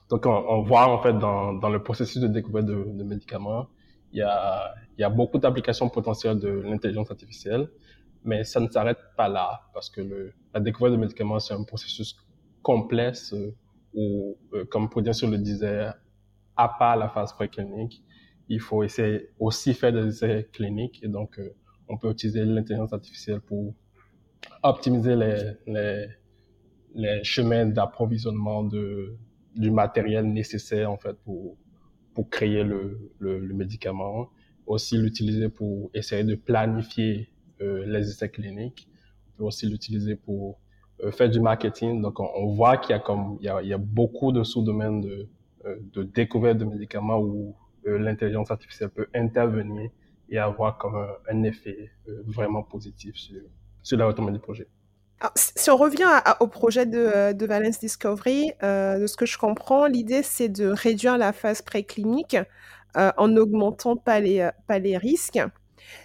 Donc, 0.10 0.26
on, 0.26 0.62
voit 0.64 0.88
en 0.88 1.00
fait 1.04 1.14
dans, 1.20 1.70
le 1.70 1.84
processus 1.84 2.20
de 2.20 2.28
découverte 2.28 2.66
de, 2.66 3.04
médicaments, 3.04 3.68
il 4.12 4.18
y 4.98 5.04
a, 5.04 5.10
beaucoup 5.10 5.38
d'applications 5.38 5.88
potentielles 5.88 6.40
de 6.40 6.50
l'intelligence 6.50 7.12
artificielle, 7.12 7.70
mais 8.24 8.44
ça 8.44 8.60
ne 8.60 8.68
s'arrête 8.68 8.98
pas 9.16 9.30
là 9.30 9.62
parce 9.74 9.90
que 9.92 10.02
la 10.54 10.60
découverte 10.60 10.94
de 10.96 11.00
médicaments 11.00 11.40
c'est 11.40 11.54
un 11.54 11.64
processus 11.64 12.18
complexe 12.64 13.34
euh, 13.34 13.56
où, 13.94 14.36
euh, 14.54 14.66
comme 14.66 14.90
Prudential 14.90 15.32
le 15.32 15.38
disait, 15.38 15.88
à 16.58 16.68
part 16.68 16.98
la 16.98 17.08
phase 17.08 17.32
préclinique, 17.34 18.04
il 18.50 18.60
faut 18.60 18.84
essayer 18.84 19.30
aussi 19.40 19.74
faire 19.74 19.94
des 19.94 20.08
essais 20.08 20.50
cliniques 20.52 21.00
et 21.04 21.08
donc 21.08 21.40
euh, 21.40 21.56
on 21.88 21.98
peut 21.98 22.10
utiliser 22.10 22.44
l'intelligence 22.44 22.92
artificielle 22.92 23.42
pour 23.42 23.74
optimiser 24.64 25.16
les, 25.16 25.54
les, 25.68 26.08
les 26.96 27.24
chemins 27.24 27.66
d'approvisionnement 27.66 28.64
de 28.64 29.16
du 29.56 29.72
matériel 29.72 30.26
nécessaire 30.26 30.92
en 30.92 30.98
fait 30.98 31.18
pour 31.24 31.58
pour 32.14 32.30
créer 32.30 32.64
le, 32.64 33.12
le, 33.20 33.54
médicament, 33.54 34.30
aussi 34.66 34.98
l'utiliser 34.98 35.48
pour 35.48 35.90
essayer 35.94 36.24
de 36.24 36.36
planifier 36.36 37.30
euh, 37.62 37.86
les 37.86 38.10
essais 38.10 38.30
cliniques, 38.30 38.90
on 39.28 39.38
peut 39.38 39.44
aussi 39.46 39.68
l'utiliser 39.68 40.16
pour 40.16 40.60
euh, 41.04 41.12
faire 41.12 41.30
du 41.30 41.40
marketing. 41.40 42.02
Donc 42.02 42.20
on, 42.20 42.48
voit 42.56 42.78
qu'il 42.78 42.92
y 42.92 42.94
a 42.94 43.00
comme 43.00 43.38
il 43.40 43.46
y 43.46 43.50
a, 43.50 43.62
il 43.62 43.70
y 43.70 43.74
a 43.74 43.78
beaucoup 43.78 44.32
de 44.32 44.44
sous-domaines 44.44 45.02
de 45.02 45.30
euh, 45.66 45.78
de 45.94 46.04
découverte 46.04 46.58
de 46.58 46.66
médicaments 46.66 47.20
où 47.20 47.56
l'intelligence 47.86 48.52
artificielle 48.52 48.90
peut 48.90 49.08
intervenir 49.14 49.90
et 50.30 50.38
avoir 50.38 50.78
comme 50.78 50.96
un, 50.96 51.08
un 51.30 51.44
effet 51.44 51.92
vraiment 52.26 52.64
positif 52.64 53.16
sur 53.16 53.42
sur 53.84 53.98
la 53.98 54.08
autonomie 54.08 54.34
du 54.34 54.40
projet. 54.40 54.68
Si 55.36 55.70
on 55.70 55.76
revient 55.76 56.08
au 56.40 56.48
projet 56.48 56.86
de, 56.86 56.98
euh, 56.98 57.34
Valence 57.42 57.80
Discovery, 57.80 58.54
euh, 58.64 59.00
de 59.00 59.08
ce 59.08 59.18
que 59.18 59.26
je 59.26 59.38
comprends, 59.38 59.86
l'idée 59.86 60.24
c'est 60.24 60.48
de 60.48 60.68
réduire 60.68 61.18
la 61.18 61.34
phase 61.34 61.62
préclinique 61.62 62.38
euh, 62.96 63.12
en 63.18 63.28
n'augmentant 63.28 63.98
pas 63.98 64.22
les, 64.22 64.50
pas 64.68 64.80
les 64.80 64.98
risques. 64.98 65.40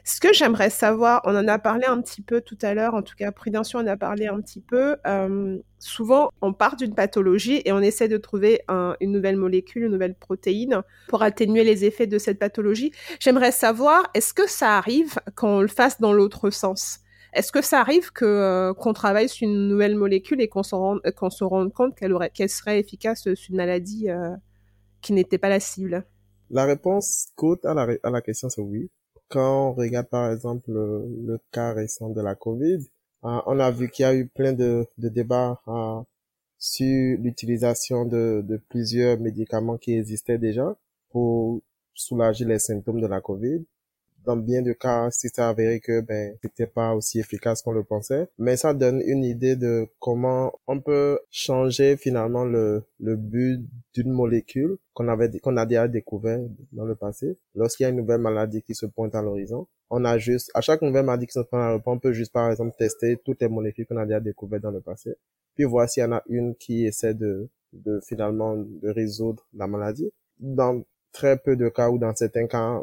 Ce 0.02 0.18
que 0.18 0.32
j'aimerais 0.32 0.70
savoir, 0.70 1.20
on 1.24 1.36
en 1.36 1.46
a 1.46 1.58
parlé 1.58 1.84
un 1.86 2.00
petit 2.00 2.22
peu 2.22 2.40
tout 2.40 2.58
à 2.62 2.74
l'heure, 2.74 2.94
en 2.94 3.02
tout 3.02 3.14
cas 3.16 3.30
Prudention 3.30 3.78
en 3.78 3.86
a 3.86 3.96
parlé 3.96 4.26
un 4.26 4.40
petit 4.40 4.60
peu. 4.60 4.96
Euh, 5.06 5.58
souvent, 5.78 6.30
on 6.40 6.52
part 6.52 6.76
d'une 6.76 6.94
pathologie 6.94 7.60
et 7.64 7.72
on 7.72 7.80
essaie 7.80 8.08
de 8.08 8.16
trouver 8.16 8.62
une 9.00 9.12
nouvelle 9.12 9.36
molécule, 9.36 9.84
une 9.84 9.92
nouvelle 9.92 10.14
protéine 10.14 10.82
pour 11.08 11.22
atténuer 11.22 11.64
les 11.64 11.84
effets 11.84 12.06
de 12.06 12.18
cette 12.18 12.38
pathologie. 12.38 12.92
J'aimerais 13.20 13.52
savoir, 13.52 14.04
est-ce 14.14 14.32
que 14.32 14.48
ça 14.48 14.78
arrive 14.78 15.16
qu'on 15.36 15.60
le 15.60 15.68
fasse 15.68 16.00
dans 16.00 16.12
l'autre 16.12 16.50
sens? 16.50 17.03
Est-ce 17.34 17.50
que 17.50 17.62
ça 17.62 17.80
arrive 17.80 18.10
euh, 18.22 18.72
qu'on 18.74 18.92
travaille 18.92 19.28
sur 19.28 19.48
une 19.48 19.68
nouvelle 19.68 19.96
molécule 19.96 20.40
et 20.40 20.48
qu'on 20.48 20.62
se 20.62 20.74
rende, 20.74 21.00
qu'on 21.16 21.30
se 21.30 21.42
rende 21.42 21.72
compte 21.72 21.96
qu'elle 21.96 22.12
aurait, 22.12 22.30
qu'elle 22.30 22.48
serait 22.48 22.78
efficace 22.78 23.22
sur 23.22 23.50
une 23.50 23.56
maladie 23.56 24.08
euh, 24.08 24.36
qui 25.00 25.12
n'était 25.12 25.38
pas 25.38 25.48
la 25.48 25.58
cible? 25.58 26.06
La 26.50 26.64
réponse 26.64 27.28
courte 27.34 27.64
à 27.64 27.74
la, 27.74 28.20
question, 28.22 28.48
c'est 28.48 28.60
oui. 28.60 28.88
Quand 29.28 29.70
on 29.70 29.72
regarde 29.72 30.08
par 30.08 30.30
exemple 30.30 30.70
le, 30.70 31.38
cas 31.50 31.72
récent 31.72 32.08
de 32.10 32.20
la 32.20 32.36
Covid, 32.36 32.78
euh, 33.24 33.40
on 33.46 33.58
a 33.58 33.70
vu 33.72 33.90
qu'il 33.90 34.04
y 34.04 34.06
a 34.06 34.14
eu 34.14 34.26
plein 34.28 34.52
de, 34.52 34.86
débats 34.98 35.60
euh, 35.66 36.00
sur 36.58 37.18
l'utilisation 37.18 38.04
de 38.04 38.62
plusieurs 38.68 39.18
médicaments 39.18 39.76
qui 39.76 39.94
existaient 39.94 40.38
déjà 40.38 40.76
pour 41.10 41.62
soulager 41.94 42.44
les 42.44 42.60
symptômes 42.60 43.00
de 43.00 43.06
la 43.08 43.20
Covid 43.20 43.64
dans 44.24 44.36
bien 44.36 44.62
de 44.62 44.72
cas, 44.72 45.10
si 45.10 45.28
ça 45.28 45.48
avéré 45.48 45.80
que 45.80 46.00
ben 46.00 46.36
c'était 46.42 46.66
pas 46.66 46.94
aussi 46.94 47.20
efficace 47.20 47.62
qu'on 47.62 47.72
le 47.72 47.84
pensait, 47.84 48.28
mais 48.38 48.56
ça 48.56 48.74
donne 48.74 49.00
une 49.04 49.24
idée 49.24 49.56
de 49.56 49.86
comment 50.00 50.52
on 50.66 50.80
peut 50.80 51.18
changer 51.30 51.96
finalement 51.96 52.44
le 52.44 52.84
le 53.00 53.16
but 53.16 53.60
d'une 53.94 54.10
molécule 54.12 54.76
qu'on 54.94 55.08
avait 55.08 55.38
qu'on 55.40 55.56
a 55.56 55.66
déjà 55.66 55.88
découvert 55.88 56.40
dans 56.72 56.84
le 56.84 56.94
passé. 56.94 57.36
Lorsqu'il 57.54 57.84
y 57.84 57.86
a 57.86 57.90
une 57.90 57.96
nouvelle 57.96 58.20
maladie 58.20 58.62
qui 58.62 58.74
se 58.74 58.86
pointe 58.86 59.14
à 59.14 59.22
l'horizon, 59.22 59.66
on 59.90 60.04
a 60.04 60.18
juste 60.18 60.50
à 60.54 60.60
chaque 60.60 60.82
nouvelle 60.82 61.04
maladie 61.04 61.26
qui 61.26 61.32
se 61.32 61.40
pointe 61.40 61.62
à 61.62 61.68
l'horizon, 61.70 61.82
on 61.86 61.98
peut 61.98 62.12
juste 62.12 62.32
par 62.32 62.50
exemple 62.50 62.74
tester 62.78 63.18
toutes 63.24 63.40
les 63.40 63.48
molécules 63.48 63.86
qu'on 63.86 63.96
a 63.96 64.06
déjà 64.06 64.20
découvertes 64.20 64.62
dans 64.62 64.70
le 64.70 64.80
passé, 64.80 65.14
puis 65.54 65.64
voir 65.64 65.88
s'il 65.88 66.02
y 66.02 66.06
en 66.06 66.12
a 66.12 66.22
une 66.28 66.54
qui 66.54 66.86
essaie 66.86 67.14
de 67.14 67.48
de 67.72 68.00
finalement 68.06 68.56
de 68.56 68.88
résoudre 68.88 69.44
la 69.54 69.66
maladie. 69.66 70.10
Dans 70.38 70.82
très 71.12 71.38
peu 71.38 71.56
de 71.56 71.68
cas 71.68 71.90
ou 71.90 71.98
dans 71.98 72.14
certains 72.14 72.46
cas 72.46 72.82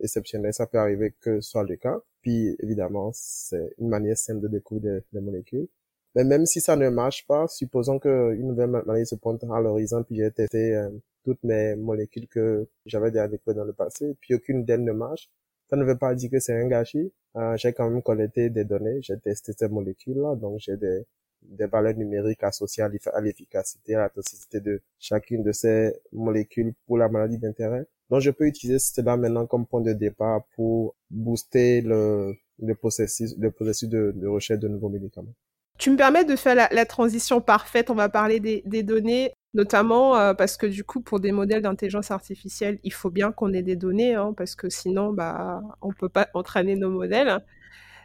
exceptionnel, 0.00 0.52
ça 0.54 0.66
peut 0.66 0.78
arriver 0.78 1.14
que 1.20 1.40
ce 1.40 1.50
soit 1.50 1.64
le 1.64 1.76
cas. 1.76 2.00
Puis 2.22 2.56
évidemment, 2.60 3.10
c'est 3.14 3.74
une 3.78 3.88
manière 3.88 4.16
simple 4.16 4.40
de 4.40 4.48
découvrir 4.48 5.02
des, 5.12 5.20
molécules. 5.20 5.68
Mais 6.14 6.24
même 6.24 6.46
si 6.46 6.60
ça 6.60 6.76
ne 6.76 6.88
marche 6.88 7.26
pas, 7.26 7.46
supposons 7.48 7.98
qu'une 7.98 8.46
nouvelle 8.48 8.70
maladie 8.70 9.06
se 9.06 9.14
pointe 9.14 9.44
à 9.44 9.60
l'horizon, 9.60 10.02
puis 10.02 10.16
j'ai 10.16 10.30
testé 10.30 10.74
euh, 10.74 10.90
toutes 11.24 11.42
mes 11.44 11.76
molécules 11.76 12.26
que 12.28 12.66
j'avais 12.86 13.10
déjà 13.10 13.28
découvertes 13.28 13.58
dans 13.58 13.64
le 13.64 13.72
passé, 13.72 14.16
puis 14.20 14.34
aucune 14.34 14.64
d'elles 14.64 14.84
ne 14.84 14.92
marche. 14.92 15.30
Ça 15.68 15.76
ne 15.76 15.84
veut 15.84 15.96
pas 15.96 16.14
dire 16.14 16.30
que 16.30 16.40
c'est 16.40 16.54
un 16.60 16.66
gâchis. 16.66 17.12
Euh, 17.36 17.56
j'ai 17.56 17.72
quand 17.72 17.88
même 17.88 18.02
collecté 18.02 18.50
des 18.50 18.64
données, 18.64 19.00
j'ai 19.02 19.18
testé 19.18 19.52
ces 19.56 19.68
molécules-là, 19.68 20.34
donc 20.34 20.58
j'ai 20.58 20.76
des, 20.76 21.06
des 21.42 21.66
valeurs 21.66 21.94
numériques 21.94 22.42
associées 22.42 22.82
à 22.82 23.20
l'efficacité, 23.20 23.94
à 23.94 24.00
la 24.00 24.08
toxicité 24.08 24.60
de 24.60 24.82
chacune 24.98 25.42
de 25.42 25.52
ces 25.52 25.94
molécules 26.12 26.74
pour 26.86 26.98
la 26.98 27.08
maladie 27.08 27.38
d'intérêt. 27.38 27.86
Donc, 28.10 28.20
je 28.20 28.30
peux 28.30 28.46
utiliser 28.46 28.78
cela 28.78 29.16
maintenant 29.16 29.46
comme 29.46 29.66
point 29.66 29.80
de 29.80 29.92
départ 29.92 30.42
pour 30.56 30.96
booster 31.10 31.80
le, 31.80 32.34
le 32.58 32.74
processus, 32.74 33.36
le 33.38 33.50
processus 33.50 33.88
de, 33.88 34.26
recherche 34.26 34.60
de 34.60 34.68
nouveaux 34.68 34.88
médicaments. 34.88 35.34
Tu 35.78 35.90
me 35.90 35.96
permets 35.96 36.24
de 36.24 36.36
faire 36.36 36.54
la, 36.54 36.86
transition 36.86 37.40
parfaite. 37.40 37.88
On 37.88 37.94
va 37.94 38.08
parler 38.08 38.38
des, 38.38 38.62
des 38.66 38.82
données, 38.82 39.32
notamment 39.54 40.16
euh, 40.16 40.34
parce 40.34 40.56
que 40.56 40.66
du 40.66 40.84
coup, 40.84 41.00
pour 41.00 41.20
des 41.20 41.32
modèles 41.32 41.62
d'intelligence 41.62 42.10
artificielle, 42.10 42.78
il 42.84 42.92
faut 42.92 43.10
bien 43.10 43.32
qu'on 43.32 43.52
ait 43.54 43.62
des 43.62 43.76
données, 43.76 44.14
hein, 44.14 44.34
parce 44.36 44.54
que 44.54 44.68
sinon, 44.68 45.12
bah, 45.12 45.62
on 45.80 45.92
peut 45.92 46.10
pas 46.10 46.28
entraîner 46.34 46.76
nos 46.76 46.90
modèles. 46.90 47.40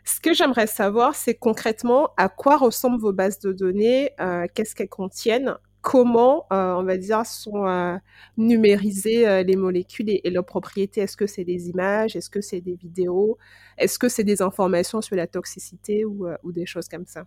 Ce 0.06 0.22
que 0.22 0.34
j'aimerais 0.34 0.68
savoir, 0.68 1.16
c'est 1.16 1.34
concrètement 1.34 2.12
à 2.16 2.30
quoi 2.30 2.58
ressemblent 2.58 3.02
vos 3.02 3.12
bases 3.12 3.40
de 3.40 3.52
données, 3.52 4.12
euh, 4.22 4.46
qu'est-ce 4.54 4.76
qu'elles 4.76 4.88
contiennent, 4.88 5.56
comment, 5.86 6.48
euh, 6.52 6.74
on 6.74 6.84
va 6.84 6.98
dire, 6.98 7.24
sont 7.28 7.68
euh, 7.68 7.96
numérisées 8.38 9.28
euh, 9.28 9.44
les 9.44 9.56
molécules 9.56 10.10
et, 10.10 10.32
leurs 10.32 10.46
propriétés? 10.46 11.02
Est-ce 11.02 11.16
que 11.16 11.28
c'est 11.28 11.44
des 11.44 11.70
images? 11.70 12.16
Est-ce 12.16 12.32
que 12.32 12.42
c'est 12.42 12.60
des 12.60 12.74
vidéos? 12.74 13.38
Est-ce 13.78 14.00
que 14.00 14.10
c'est 14.10 14.24
des 14.24 14.42
informations 14.42 15.02
sur 15.02 15.16
la 15.16 15.28
toxicité 15.28 16.04
ou, 16.04 16.28
des 16.52 16.66
choses 16.66 16.88
comme 16.90 17.06
ça? 17.06 17.26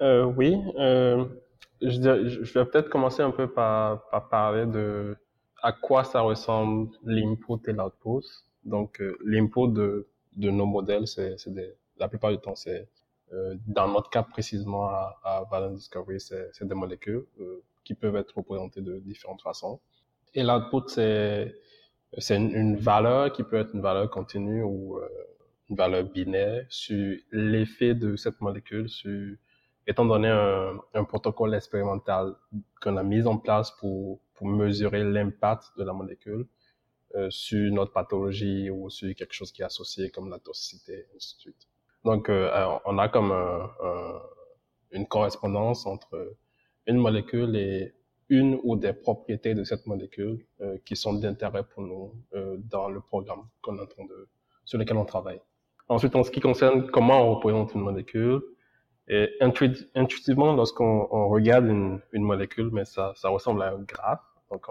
Oui. 0.00 0.56
Je, 1.82 2.54
vais 2.54 2.64
peut-être 2.66 2.88
commencer 2.88 3.22
un 3.22 3.32
peu 3.32 3.48
par, 3.48 4.08
parler 4.30 4.66
de 4.66 5.16
à 5.60 5.72
quoi 5.72 6.04
ça 6.04 6.20
ressemble 6.20 6.90
l'input 7.04 7.58
et 7.66 7.72
l'output. 7.72 8.24
Donc, 8.64 9.02
l'input 9.24 9.72
de, 9.72 10.06
de 10.36 10.50
nos 10.50 10.66
modèles, 10.66 11.08
c'est 11.08 11.34
la 11.98 12.08
plupart 12.08 12.30
du 12.30 12.38
temps, 12.38 12.54
c'est 12.54 12.88
dans 13.66 13.88
notre 13.88 14.10
cas 14.10 14.22
précisément 14.22 14.86
à, 14.86 15.18
à 15.24 15.44
Valence 15.50 15.78
Discovery, 15.78 16.20
c'est 16.20 16.62
des 16.62 16.74
molécules 16.74 17.24
euh, 17.40 17.62
qui 17.84 17.94
peuvent 17.94 18.16
être 18.16 18.36
représentées 18.36 18.80
de 18.80 18.98
différentes 18.98 19.42
façons. 19.42 19.80
Et 20.34 20.42
l'output, 20.42 20.88
c'est 20.88 21.54
c'est 22.18 22.36
une, 22.36 22.76
valeur 22.76 23.32
qui 23.32 23.42
peut 23.42 23.56
être 23.56 23.74
une 23.74 23.82
valeur 23.82 24.08
continue 24.10 24.62
ou 24.62 24.96
euh, 24.96 25.08
une 25.68 25.76
valeur 25.76 26.04
binaire 26.04 26.64
sur 26.68 27.18
l'effet 27.32 27.94
de 27.94 28.16
cette 28.16 28.40
molécule 28.40 28.88
sur 28.88 29.36
étant 29.86 30.04
donné 30.04 30.28
un, 30.28 30.78
un 30.94 31.04
protocole 31.04 31.54
expérimental 31.54 32.34
qu'on 32.80 32.96
a 32.96 33.02
mis 33.02 33.26
en 33.26 33.38
place 33.38 33.70
pour, 33.72 34.20
pour 34.34 34.46
mesurer 34.46 35.04
l'impact 35.04 35.76
de 35.76 35.84
la 35.84 35.92
molécule 35.92 36.46
euh, 37.14 37.30
sur 37.30 37.72
notre 37.72 37.92
pathologie 37.92 38.70
ou 38.70 38.90
sur 38.90 39.14
quelque 39.14 39.32
chose 39.32 39.52
qui 39.52 39.62
est 39.62 39.64
associé 39.64 40.10
comme 40.10 40.28
la 40.28 40.38
toxicité, 40.38 40.92
et 40.92 41.16
ainsi 41.16 41.36
de 41.36 41.40
suite. 41.40 41.68
Donc, 42.06 42.28
euh, 42.28 42.78
on 42.84 42.98
a 42.98 43.08
comme 43.08 43.34
une 44.92 45.06
correspondance 45.08 45.86
entre 45.86 46.36
une 46.86 46.98
molécule 46.98 47.56
et 47.56 47.94
une 48.28 48.60
ou 48.62 48.76
des 48.76 48.92
propriétés 48.92 49.54
de 49.54 49.64
cette 49.64 49.86
molécule 49.88 50.46
euh, 50.60 50.78
qui 50.84 50.94
sont 50.94 51.14
d'intérêt 51.14 51.64
pour 51.64 51.82
nous 51.82 52.12
euh, 52.34 52.56
dans 52.58 52.88
le 52.88 53.00
programme 53.00 53.48
qu'on 53.60 53.76
est 53.78 53.82
en 53.82 53.86
train 53.86 54.04
de, 54.04 54.28
sur 54.64 54.78
lequel 54.78 54.96
on 54.96 55.04
travaille. 55.04 55.40
Ensuite, 55.88 56.14
en 56.14 56.22
ce 56.22 56.30
qui 56.30 56.38
concerne 56.38 56.88
comment 56.92 57.22
on 57.22 57.34
représente 57.34 57.74
une 57.74 57.82
molécule, 57.82 58.40
et 59.08 59.30
intuitivement, 59.40 60.52
lorsqu'on 60.54 61.28
regarde 61.28 61.66
une, 61.66 62.00
une, 62.12 62.22
molécule, 62.22 62.70
mais 62.72 62.84
ça, 62.84 63.12
ça 63.16 63.28
ressemble 63.30 63.62
à 63.62 63.72
un 63.72 63.82
graphe. 63.82 64.22
Donc, 64.50 64.66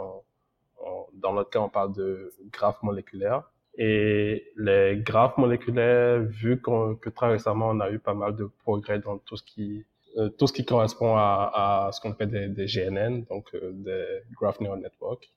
dans 1.13 1.33
notre 1.33 1.49
cas, 1.49 1.59
on 1.59 1.69
parle 1.69 1.93
de 1.93 2.33
graphe 2.51 2.81
moléculaire. 2.83 3.43
Et 3.77 4.51
les 4.55 4.97
graphes 4.97 5.37
moléculaires, 5.37 6.21
vu 6.21 6.61
que 6.61 7.09
très 7.09 7.31
récemment 7.31 7.69
on 7.69 7.79
a 7.81 7.91
eu 7.91 7.99
pas 7.99 8.13
mal 8.13 8.35
de 8.35 8.45
progrès 8.63 8.99
dans 8.99 9.17
tout 9.17 9.35
ce 9.35 9.43
qui 9.43 9.85
euh, 10.17 10.29
correspond 10.65 11.15
à, 11.17 11.89
ce 11.91 11.99
qu'on 11.99 12.11
appelle 12.11 12.53
des, 12.53 12.65
GNN, 12.65 13.23
donc 13.29 13.53
euh, 13.53 13.71
des 13.73 14.21
Graph 14.33 14.61
Neural 14.61 14.79
Network, 14.79 15.29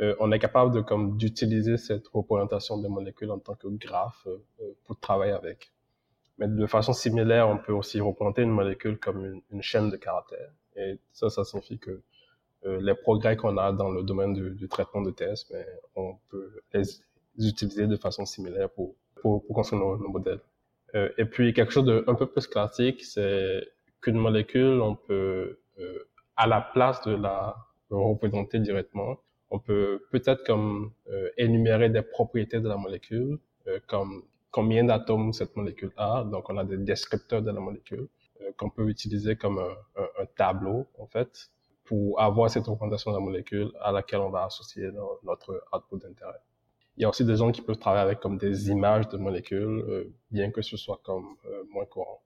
euh, 0.00 0.14
on 0.20 0.32
est 0.32 0.38
capable 0.38 0.82
d'utiliser 1.18 1.76
cette 1.76 2.08
représentation 2.08 2.78
des 2.78 2.88
molécules 2.88 3.30
en 3.30 3.38
tant 3.38 3.54
que 3.54 3.68
graphe 3.68 4.26
pour 4.84 4.98
travailler 4.98 5.32
avec. 5.32 5.70
Mais 6.38 6.48
de 6.48 6.66
façon 6.66 6.94
similaire, 6.94 7.46
on 7.46 7.58
peut 7.58 7.74
aussi 7.74 8.00
représenter 8.00 8.40
une 8.40 8.50
molécule 8.50 8.98
comme 8.98 9.42
une, 9.50 9.62
chaîne 9.62 9.90
de 9.90 9.96
caractères. 9.96 10.50
Et 10.76 10.98
ça, 11.12 11.28
ça 11.28 11.44
signifie 11.44 11.78
que 11.78 12.00
les 12.64 12.94
progrès 12.94 13.36
qu'on 13.36 13.58
a 13.58 13.70
dans 13.72 13.90
le 13.90 14.02
domaine 14.02 14.32
du, 14.32 14.68
traitement 14.68 15.02
de 15.02 15.10
tests, 15.10 15.50
mais 15.52 15.66
on 15.94 16.16
peut 16.30 16.62
les 16.72 16.84
utiliser 17.38 17.86
de 17.86 17.96
façon 17.96 18.24
similaire 18.26 18.70
pour, 18.70 18.94
pour, 19.20 19.44
pour 19.44 19.54
construire 19.54 19.82
nos, 19.82 20.08
modèles. 20.08 20.40
Euh, 20.94 21.08
et 21.18 21.24
puis 21.24 21.54
quelque 21.54 21.72
chose 21.72 21.84
de 21.84 22.04
un 22.06 22.14
peu 22.14 22.26
plus 22.26 22.46
classique, 22.46 23.04
c'est 23.04 23.66
qu'une 24.00 24.18
molécule, 24.18 24.80
on 24.80 24.96
peut, 24.96 25.58
euh, 25.78 26.08
à 26.36 26.46
la 26.46 26.60
place 26.60 27.00
de 27.02 27.14
la 27.14 27.56
représenter 27.90 28.58
directement, 28.58 29.18
on 29.50 29.58
peut 29.58 30.02
peut-être 30.10 30.44
comme 30.44 30.92
euh, 31.08 31.28
énumérer 31.36 31.90
des 31.90 32.02
propriétés 32.02 32.60
de 32.60 32.68
la 32.68 32.76
molécule, 32.76 33.38
comme 33.86 34.24
combien 34.50 34.82
d'atomes 34.82 35.32
cette 35.32 35.54
molécule 35.56 35.92
a. 35.96 36.24
Donc 36.24 36.50
on 36.50 36.58
a 36.58 36.64
des 36.64 36.78
descripteurs 36.78 37.42
de 37.42 37.50
la 37.50 37.60
molécule 37.60 38.08
qu'on 38.56 38.70
peut 38.70 38.88
utiliser 38.88 39.36
comme 39.36 39.60
un, 39.60 40.26
tableau 40.36 40.88
en 40.98 41.06
fait 41.06 41.50
pour 41.84 42.20
avoir 42.20 42.50
cette 42.50 42.66
représentation 42.66 43.12
de 43.12 43.16
la 43.18 43.22
molécule 43.22 43.70
à 43.80 43.92
laquelle 43.92 44.18
on 44.18 44.30
va 44.30 44.46
associer 44.46 44.90
notre 45.22 45.62
output 45.72 45.98
d'intérêt. 45.98 46.40
Il 46.96 47.02
y 47.02 47.04
a 47.04 47.08
aussi 47.08 47.24
des 47.24 47.36
gens 47.36 47.50
qui 47.52 47.62
peuvent 47.62 47.78
travailler 47.78 48.02
avec 48.02 48.20
comme 48.20 48.38
des 48.38 48.70
images 48.70 49.08
de 49.08 49.16
molécules, 49.16 49.84
euh, 49.88 50.14
bien 50.30 50.50
que 50.50 50.62
ce 50.62 50.76
soit 50.76 51.00
comme 51.02 51.36
euh, 51.46 51.64
moins 51.70 51.86
courant. 51.86 52.22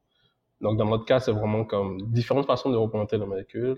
Donc, 0.60 0.78
dans 0.78 0.86
notre 0.86 1.04
cas, 1.04 1.20
c'est 1.20 1.32
vraiment 1.32 1.64
comme 1.64 2.02
différentes 2.10 2.46
façons 2.46 2.70
de 2.70 2.76
représenter 2.76 3.18
les 3.18 3.26
molécules 3.26 3.76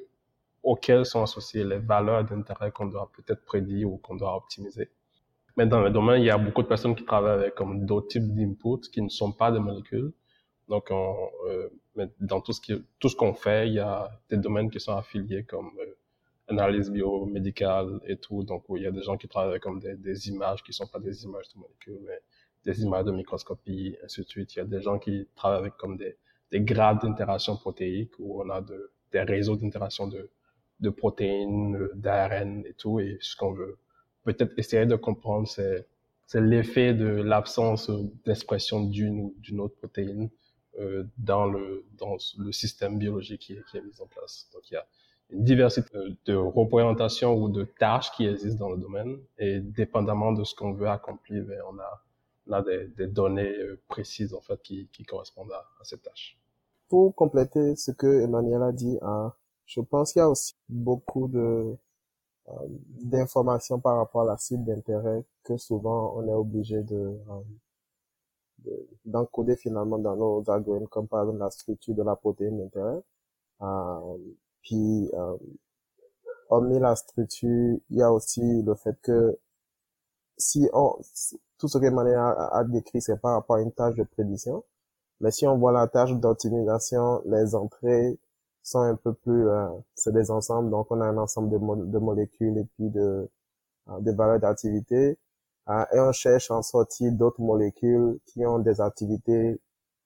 auxquelles 0.62 1.06
sont 1.06 1.22
associées 1.22 1.64
les 1.64 1.78
valeurs 1.78 2.24
d'intérêt 2.24 2.70
qu'on 2.72 2.86
doit 2.86 3.10
peut-être 3.14 3.44
prédire 3.44 3.90
ou 3.90 3.98
qu'on 3.98 4.16
doit 4.16 4.34
optimiser. 4.36 4.90
Mais 5.56 5.66
dans 5.66 5.80
le 5.80 5.90
domaine, 5.90 6.22
il 6.22 6.26
y 6.26 6.30
a 6.30 6.38
beaucoup 6.38 6.62
de 6.62 6.68
personnes 6.68 6.94
qui 6.94 7.04
travaillent 7.04 7.40
avec 7.40 7.54
comme 7.54 7.84
d'autres 7.84 8.08
types 8.08 8.34
d'inputs 8.34 8.88
qui 8.92 9.02
ne 9.02 9.08
sont 9.08 9.32
pas 9.32 9.50
des 9.50 9.58
molécules. 9.58 10.12
Donc, 10.68 10.88
on, 10.90 11.16
euh, 11.48 11.68
dans 12.20 12.40
tout 12.40 12.52
ce 12.52 12.74
tout 13.00 13.08
ce 13.08 13.16
qu'on 13.16 13.34
fait, 13.34 13.68
il 13.68 13.74
y 13.74 13.80
a 13.80 14.08
des 14.30 14.36
domaines 14.36 14.70
qui 14.70 14.80
sont 14.80 14.96
affiliés 14.96 15.44
comme 15.44 15.72
analyse 16.48 16.90
biomédicale 16.90 18.00
et 18.06 18.16
tout. 18.16 18.42
Donc, 18.42 18.64
il 18.70 18.82
y 18.82 18.86
a 18.86 18.90
des 18.90 19.02
gens 19.02 19.16
qui 19.16 19.28
travaillent 19.28 19.60
comme 19.60 19.80
des, 19.80 19.96
des 19.96 20.28
images 20.28 20.62
qui 20.62 20.72
sont 20.72 20.86
pas 20.86 20.98
des 20.98 21.24
images 21.24 21.48
de 21.54 21.58
molécules, 21.60 22.00
mais 22.06 22.20
des 22.64 22.82
images 22.82 23.04
de 23.04 23.12
microscopie, 23.12 23.96
ainsi 24.04 24.22
de 24.22 24.26
suite. 24.26 24.54
Il 24.54 24.58
y 24.58 24.62
a 24.62 24.64
des 24.64 24.80
gens 24.80 24.98
qui 24.98 25.28
travaillent 25.34 25.60
avec 25.60 25.76
comme 25.76 25.96
des, 25.96 26.16
des 26.50 26.60
grades 26.60 27.00
d'interaction 27.02 27.56
protéique 27.56 28.12
où 28.18 28.42
on 28.42 28.50
a 28.50 28.60
de, 28.60 28.90
des 29.12 29.20
réseaux 29.20 29.56
d'interaction 29.56 30.06
de, 30.08 30.30
de 30.80 30.90
protéines, 30.90 31.88
d'ARN 31.94 32.64
et 32.66 32.74
tout. 32.74 33.00
Et 33.00 33.18
ce 33.20 33.36
qu'on 33.36 33.52
veut 33.52 33.78
peut-être 34.24 34.52
essayer 34.58 34.86
de 34.86 34.96
comprendre, 34.96 35.46
c'est, 35.48 35.86
c'est 36.26 36.40
l'effet 36.40 36.94
de 36.94 37.06
l'absence 37.06 37.90
d'expression 38.24 38.84
d'une 38.84 39.20
ou 39.20 39.34
d'une 39.38 39.60
autre 39.60 39.76
protéine 39.76 40.28
euh, 40.78 41.04
dans 41.16 41.46
le 41.46 41.84
dans 41.96 42.16
le 42.38 42.52
système 42.52 42.98
biologique 42.98 43.40
qui 43.40 43.52
est, 43.54 43.64
qui 43.70 43.78
est 43.78 43.82
mis 43.82 44.00
en 44.00 44.06
place. 44.06 44.48
Donc 44.52 44.70
il 44.70 44.74
y 44.74 44.76
a 44.76 44.86
une 45.30 45.44
diversité 45.44 45.90
de 46.24 46.34
représentations 46.34 47.34
ou 47.34 47.48
de 47.48 47.64
tâches 47.64 48.10
qui 48.12 48.26
existent 48.26 48.66
dans 48.66 48.72
le 48.72 48.78
domaine 48.78 49.18
et 49.38 49.60
dépendamment 49.60 50.32
de 50.32 50.44
ce 50.44 50.54
qu'on 50.54 50.72
veut 50.72 50.88
accomplir, 50.88 51.44
ben, 51.44 51.60
on 51.70 51.78
a 51.78 52.02
on 52.48 52.52
a 52.52 52.62
des, 52.62 52.86
des, 52.96 53.06
données 53.06 53.58
euh, 53.58 53.78
précises 53.88 54.32
en 54.32 54.40
fait 54.40 54.60
qui, 54.62 54.88
qui 54.92 55.04
correspondent 55.04 55.52
à, 55.52 55.66
à 55.80 55.84
cette 55.84 56.02
tâche. 56.02 56.38
Pour 56.88 57.14
compléter 57.14 57.76
ce 57.76 57.90
que 57.90 58.22
Emmanuel 58.22 58.62
a 58.62 58.72
dit, 58.72 58.98
hein, 59.02 59.34
je 59.66 59.82
pense 59.82 60.12
qu'il 60.12 60.20
y 60.20 60.22
a 60.22 60.30
aussi 60.30 60.54
beaucoup 60.68 61.28
de 61.28 61.76
euh, 62.48 62.52
d'informations 63.02 63.78
par 63.78 63.98
rapport 63.98 64.22
à 64.22 64.24
la 64.24 64.38
cible 64.38 64.64
d'intérêt 64.64 65.24
que 65.44 65.58
souvent 65.58 66.14
on 66.16 66.26
est 66.26 66.32
obligé 66.32 66.82
de 66.82 67.18
d'encoder 69.04 69.56
finalement 69.56 69.98
dans 69.98 70.16
nos 70.16 70.50
algorithmes, 70.50 70.88
comme 70.88 71.06
par 71.06 71.22
exemple 71.22 71.38
la 71.38 71.50
structure 71.50 71.94
de 71.94 72.02
la 72.02 72.16
protéine 72.16 72.58
d'intérêt. 72.58 73.00
Euh, 73.62 74.16
puis, 74.68 75.10
euh, 75.14 75.36
hormis 76.50 76.78
la 76.78 76.94
structure, 76.96 77.78
il 77.90 77.96
y 77.96 78.02
a 78.02 78.12
aussi 78.12 78.62
le 78.62 78.74
fait 78.74 78.96
que 79.02 79.38
si 80.36 80.68
on, 80.74 80.96
tout 81.58 81.68
ce 81.68 81.78
que 81.78 81.86
Emmanuel 81.86 82.18
a, 82.18 82.64
décrit, 82.64 83.00
c'est 83.02 83.20
par 83.20 83.34
rapport 83.34 83.56
à 83.56 83.62
une 83.62 83.72
tâche 83.72 83.96
de 83.96 84.04
prédiction. 84.04 84.64
Mais 85.20 85.30
si 85.32 85.46
on 85.46 85.58
voit 85.58 85.72
la 85.72 85.88
tâche 85.88 86.12
d'optimisation, 86.14 87.22
les 87.26 87.54
entrées 87.54 88.18
sont 88.62 88.80
un 88.82 88.96
peu 88.96 89.14
plus, 89.14 89.48
euh, 89.48 89.68
c'est 89.94 90.12
des 90.12 90.30
ensembles, 90.30 90.70
donc 90.70 90.88
on 90.90 91.00
a 91.00 91.06
un 91.06 91.18
ensemble 91.18 91.50
de, 91.50 91.58
de 91.90 91.98
molécules 91.98 92.58
et 92.58 92.64
puis 92.64 92.90
de, 92.90 93.30
euh, 93.90 94.00
de 94.00 94.12
valeurs 94.12 94.40
d'activité. 94.40 95.18
Euh, 95.70 95.84
et 95.94 96.00
on 96.00 96.12
cherche 96.12 96.50
en 96.50 96.62
sortie 96.62 97.12
d'autres 97.12 97.40
molécules 97.40 98.18
qui 98.26 98.44
ont 98.46 98.58
des 98.58 98.80
activités 98.80 99.60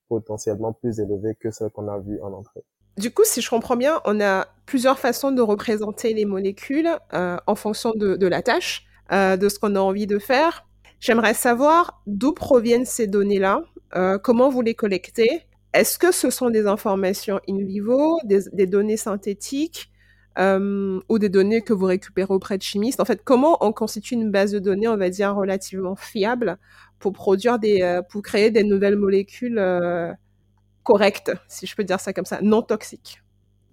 potentiellement 0.08 0.72
plus 0.72 1.00
élevées 1.00 1.34
que 1.36 1.50
celles 1.50 1.70
qu'on 1.70 1.88
a 1.88 1.98
vues 1.98 2.20
en 2.22 2.32
entrée. 2.32 2.64
Du 2.98 3.10
coup, 3.10 3.22
si 3.24 3.40
je 3.40 3.48
comprends 3.48 3.76
bien, 3.76 4.00
on 4.04 4.20
a 4.20 4.46
plusieurs 4.66 4.98
façons 4.98 5.32
de 5.32 5.40
représenter 5.40 6.12
les 6.12 6.24
molécules 6.24 6.90
euh, 7.14 7.36
en 7.46 7.54
fonction 7.54 7.92
de, 7.94 8.16
de 8.16 8.26
la 8.26 8.42
tâche, 8.42 8.84
euh, 9.12 9.36
de 9.36 9.48
ce 9.48 9.58
qu'on 9.58 9.74
a 9.76 9.80
envie 9.80 10.06
de 10.06 10.18
faire. 10.18 10.66
J'aimerais 11.00 11.34
savoir 11.34 12.02
d'où 12.06 12.32
proviennent 12.32 12.84
ces 12.84 13.06
données-là, 13.06 13.64
euh, 13.96 14.18
comment 14.18 14.50
vous 14.50 14.60
les 14.62 14.74
collectez. 14.74 15.42
Est-ce 15.72 15.98
que 15.98 16.12
ce 16.12 16.30
sont 16.30 16.50
des 16.50 16.66
informations 16.66 17.40
in 17.48 17.64
vivo, 17.64 18.18
des, 18.24 18.40
des 18.52 18.66
données 18.66 18.98
synthétiques 18.98 19.90
euh, 20.38 21.00
ou 21.08 21.18
des 21.18 21.28
données 21.30 21.62
que 21.62 21.72
vous 21.72 21.86
récupérez 21.86 22.32
auprès 22.32 22.58
de 22.58 22.62
chimistes? 22.62 23.00
En 23.00 23.06
fait, 23.06 23.22
comment 23.24 23.56
on 23.64 23.72
constitue 23.72 24.14
une 24.14 24.30
base 24.30 24.52
de 24.52 24.58
données, 24.58 24.88
on 24.88 24.98
va 24.98 25.08
dire, 25.08 25.34
relativement 25.34 25.96
fiable 25.96 26.58
pour 26.98 27.12
produire 27.14 27.58
des, 27.58 27.80
euh, 27.82 28.02
pour 28.02 28.22
créer 28.22 28.50
des 28.50 28.64
nouvelles 28.64 28.96
molécules 28.96 29.58
euh, 29.58 30.12
correctes, 30.82 31.32
si 31.48 31.66
je 31.66 31.76
peux 31.76 31.84
dire 31.84 32.00
ça 32.00 32.12
comme 32.12 32.24
ça, 32.24 32.40
non 32.42 32.62
toxiques 32.62 33.22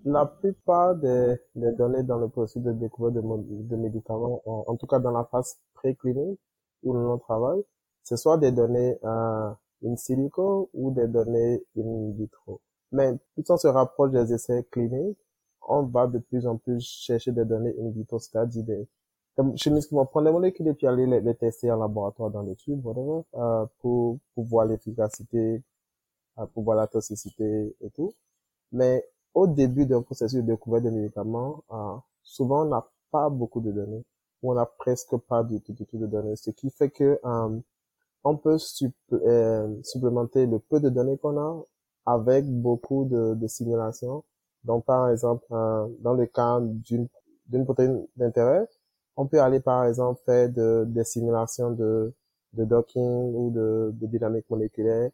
La 0.06 0.25
plupart 0.25 0.96
des, 0.96 1.36
des 1.56 1.72
données 1.74 2.04
dans 2.04 2.18
le 2.18 2.30
processus 2.30 2.63
de 2.63 2.74
découverte 2.74 3.16
de, 3.16 3.22
de 3.22 3.75
médicaments, 3.75 4.42
en, 4.46 4.75
tout 4.75 4.88
cas 4.88 5.00
dans 5.00 5.12
la 5.12 5.25
phase 5.25 5.58
préclinique 5.74 6.39
où 6.84 6.94
l'on 6.94 7.18
travaille, 7.18 7.62
ce 8.04 8.16
soit 8.16 8.38
des 8.38 8.51
données 8.51 8.98
euh, 9.04 9.51
in 9.86 9.96
silico 9.96 10.70
ou 10.74 10.92
des 10.92 11.08
données 11.08 11.63
in 11.78 12.12
vitro. 12.18 12.62
Mais 12.92 13.13
plus 13.34 13.44
on 13.50 13.58
se 13.58 13.68
rapproche 13.68 14.12
des 14.12 14.34
essais 14.34 14.66
cliniques, 14.72 15.20
on 15.68 15.84
va 15.84 16.08
de 16.08 16.20
plus 16.20 16.48
en 16.48 16.58
plus 16.58 16.82
chercher 16.82 17.32
des 17.32 17.46
données 17.46 17.75
in 17.80 17.89
vitro, 17.92 18.20
c'est-à-dire 18.20 18.63
des 18.63 18.88
chimiquement 19.56 20.06
prendre 20.06 20.28
des 20.28 20.32
molécules 20.32 20.68
et 20.68 20.74
puis 20.74 20.88
aller 20.88 21.06
les, 21.06 21.22
les 21.22 21.36
tester 21.36 21.72
en 21.72 21.78
laboratoire 21.78 22.30
dans 22.30 22.41
l'étude, 22.41 22.82
whatever, 22.84 23.22
euh, 23.36 23.65
pour, 23.80 24.19
pour 24.36 24.43
voir 24.45 24.65
l'efficacité, 24.65 25.63
pour 26.47 26.63
voir 26.63 26.78
la 26.78 26.88
toxicité 26.88 27.75
et 27.82 27.89
tout. 27.91 28.13
Mais 28.71 29.06
au 29.34 29.47
début 29.47 29.86
d'un 29.86 30.02
processus 30.02 30.41
de 30.41 30.45
découverte 30.45 30.84
de 30.86 30.89
médicaments, 30.89 31.63
euh, 31.71 31.95
souvent 32.23 32.63
on 32.65 32.69
n'a 32.69 32.88
pas 33.12 33.30
beaucoup 33.30 33.62
de 33.62 33.71
données, 33.71 34.04
ou 34.41 34.52
on 34.52 34.56
n'a 34.56 34.65
presque 34.65 35.15
pas 35.17 35.43
du 35.43 35.62
tout, 35.62 35.73
du 35.73 35.86
tout 35.86 35.97
de 35.97 36.08
données, 36.08 36.36
ce 36.36 36.52
qui 36.52 36.69
fait 36.69 36.89
que 36.89 37.19
euh, 37.23 37.60
on 38.23 38.38
peut 38.38 38.58
euh, 39.13 39.75
supplémenter 39.84 40.45
le 40.45 40.60
peu 40.60 40.80
de 40.80 40.89
données 40.89 41.17
qu'on 41.17 41.38
a 41.38 41.63
avec 42.06 42.45
beaucoup 42.45 43.06
de, 43.06 43.47
simulations. 43.47 44.23
Donc, 44.63 44.86
par 44.86 45.10
exemple, 45.10 45.45
euh, 45.52 45.88
dans 45.99 46.13
le 46.13 46.25
cas 46.25 46.60
d'une 46.62 47.08
d'une 47.47 47.65
protéine 47.65 48.06
d'intérêt, 48.15 48.67
on 49.15 49.25
peut 49.25 49.41
aller, 49.41 49.60
par 49.60 49.86
exemple, 49.86 50.21
faire 50.25 50.49
de, 50.49 50.86
des 50.88 51.04
simulations 51.04 51.71
de, 51.71 52.13
de 52.54 52.63
docking 52.65 53.34
ou 53.34 53.49
de, 53.52 53.91
de 53.93 54.08
dynamique 54.08 54.45
moléculaire 54.49 55.10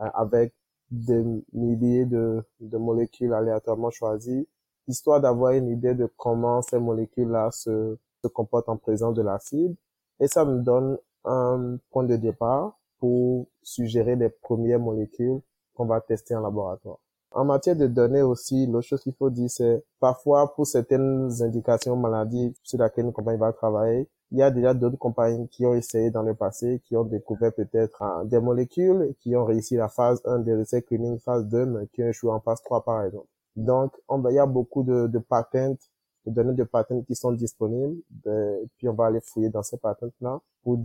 euh, 0.00 0.08
avec 0.14 0.54
des 0.90 1.24
milliers 1.52 2.04
de, 2.04 2.42
de 2.60 2.78
molécules 2.78 3.32
aléatoirement 3.32 3.90
choisies, 3.90 4.46
histoire 4.88 5.20
d'avoir 5.20 5.52
une 5.52 5.68
idée 5.68 5.94
de 5.94 6.10
comment 6.16 6.62
ces 6.62 6.78
molécules-là 6.78 7.50
se, 7.52 7.96
se 8.22 8.28
comportent 8.28 8.68
en 8.68 8.76
présence 8.76 9.14
de 9.14 9.22
la 9.22 9.38
cible. 9.38 9.76
Et 10.18 10.28
ça 10.28 10.44
me 10.44 10.60
donne 10.60 10.98
un 11.24 11.78
point 11.90 12.04
de 12.04 12.16
départ 12.16 12.78
pour 12.98 13.46
suggérer 13.62 14.16
les 14.16 14.28
premières 14.28 14.80
molécules 14.80 15.40
qu'on 15.74 15.86
va 15.86 16.00
tester 16.00 16.34
en 16.34 16.40
laboratoire. 16.40 16.98
En 17.32 17.44
matière 17.44 17.76
de 17.76 17.86
données 17.86 18.22
aussi, 18.22 18.66
l'autre 18.66 18.88
chose 18.88 19.02
qu'il 19.02 19.14
faut 19.14 19.30
dire, 19.30 19.48
c'est 19.48 19.84
parfois 20.00 20.52
pour 20.52 20.66
certaines 20.66 21.30
indications 21.42 21.96
maladies 21.96 22.54
sur 22.62 22.82
lesquelles 22.82 23.06
une 23.06 23.12
compagnie 23.12 23.38
va 23.38 23.52
travailler, 23.52 24.08
il 24.32 24.38
y 24.38 24.42
a 24.42 24.50
déjà 24.50 24.74
d'autres 24.74 24.96
compagnies 24.98 25.48
qui 25.48 25.66
ont 25.66 25.74
essayé 25.74 26.10
dans 26.10 26.22
le 26.22 26.34
passé, 26.34 26.80
qui 26.84 26.96
ont 26.96 27.04
découvert 27.04 27.52
peut-être 27.52 28.02
hein, 28.02 28.24
des 28.24 28.40
molécules, 28.40 29.14
qui 29.20 29.34
ont 29.36 29.44
réussi 29.44 29.76
la 29.76 29.88
phase 29.88 30.20
1 30.24 30.40
des 30.40 30.60
essais 30.60 30.82
cliniques, 30.82 31.22
phase 31.22 31.46
2, 31.46 31.66
mais 31.66 31.86
qui 31.88 32.02
ont 32.02 32.08
échoué 32.08 32.30
en 32.30 32.40
phase 32.40 32.62
3 32.62 32.84
par 32.84 33.04
exemple. 33.04 33.26
Donc, 33.56 33.92
on 34.08 34.26
il 34.28 34.34
y 34.34 34.38
a 34.38 34.46
beaucoup 34.46 34.82
de, 34.84 35.06
de 35.08 35.18
patentes 35.18 35.90
de 36.26 36.32
données 36.32 36.54
de 36.54 36.64
patents 36.64 37.02
qui 37.02 37.14
sont 37.14 37.32
disponibles, 37.32 37.96
de, 38.24 38.68
puis 38.76 38.88
on 38.88 38.94
va 38.94 39.06
aller 39.06 39.20
fouiller 39.20 39.48
dans 39.48 39.62
ces 39.62 39.78
patents-là 39.78 40.40
pour, 40.62 40.78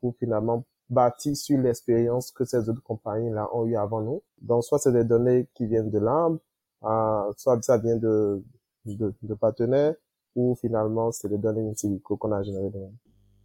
pour 0.00 0.14
finalement 0.16 0.64
bâtir 0.88 1.36
sur 1.36 1.58
l'expérience 1.58 2.30
que 2.32 2.44
ces 2.44 2.68
autres 2.68 2.82
compagnies-là 2.82 3.48
ont 3.52 3.66
eu 3.66 3.76
avant 3.76 4.00
nous. 4.00 4.22
Donc, 4.40 4.64
soit 4.64 4.78
c'est 4.78 4.92
des 4.92 5.04
données 5.04 5.48
qui 5.54 5.66
viennent 5.66 5.90
de 5.90 5.98
l'arbre, 5.98 6.38
euh, 6.84 7.32
soit 7.36 7.62
ça 7.62 7.78
vient 7.78 7.96
de, 7.96 8.42
de, 8.86 9.14
de, 9.22 9.34
partenaires, 9.34 9.94
ou 10.36 10.54
finalement, 10.60 11.12
c'est 11.12 11.28
des 11.28 11.38
données 11.38 11.72
silico 11.74 12.16
qu'on 12.16 12.32
a 12.32 12.42
générées. 12.42 12.70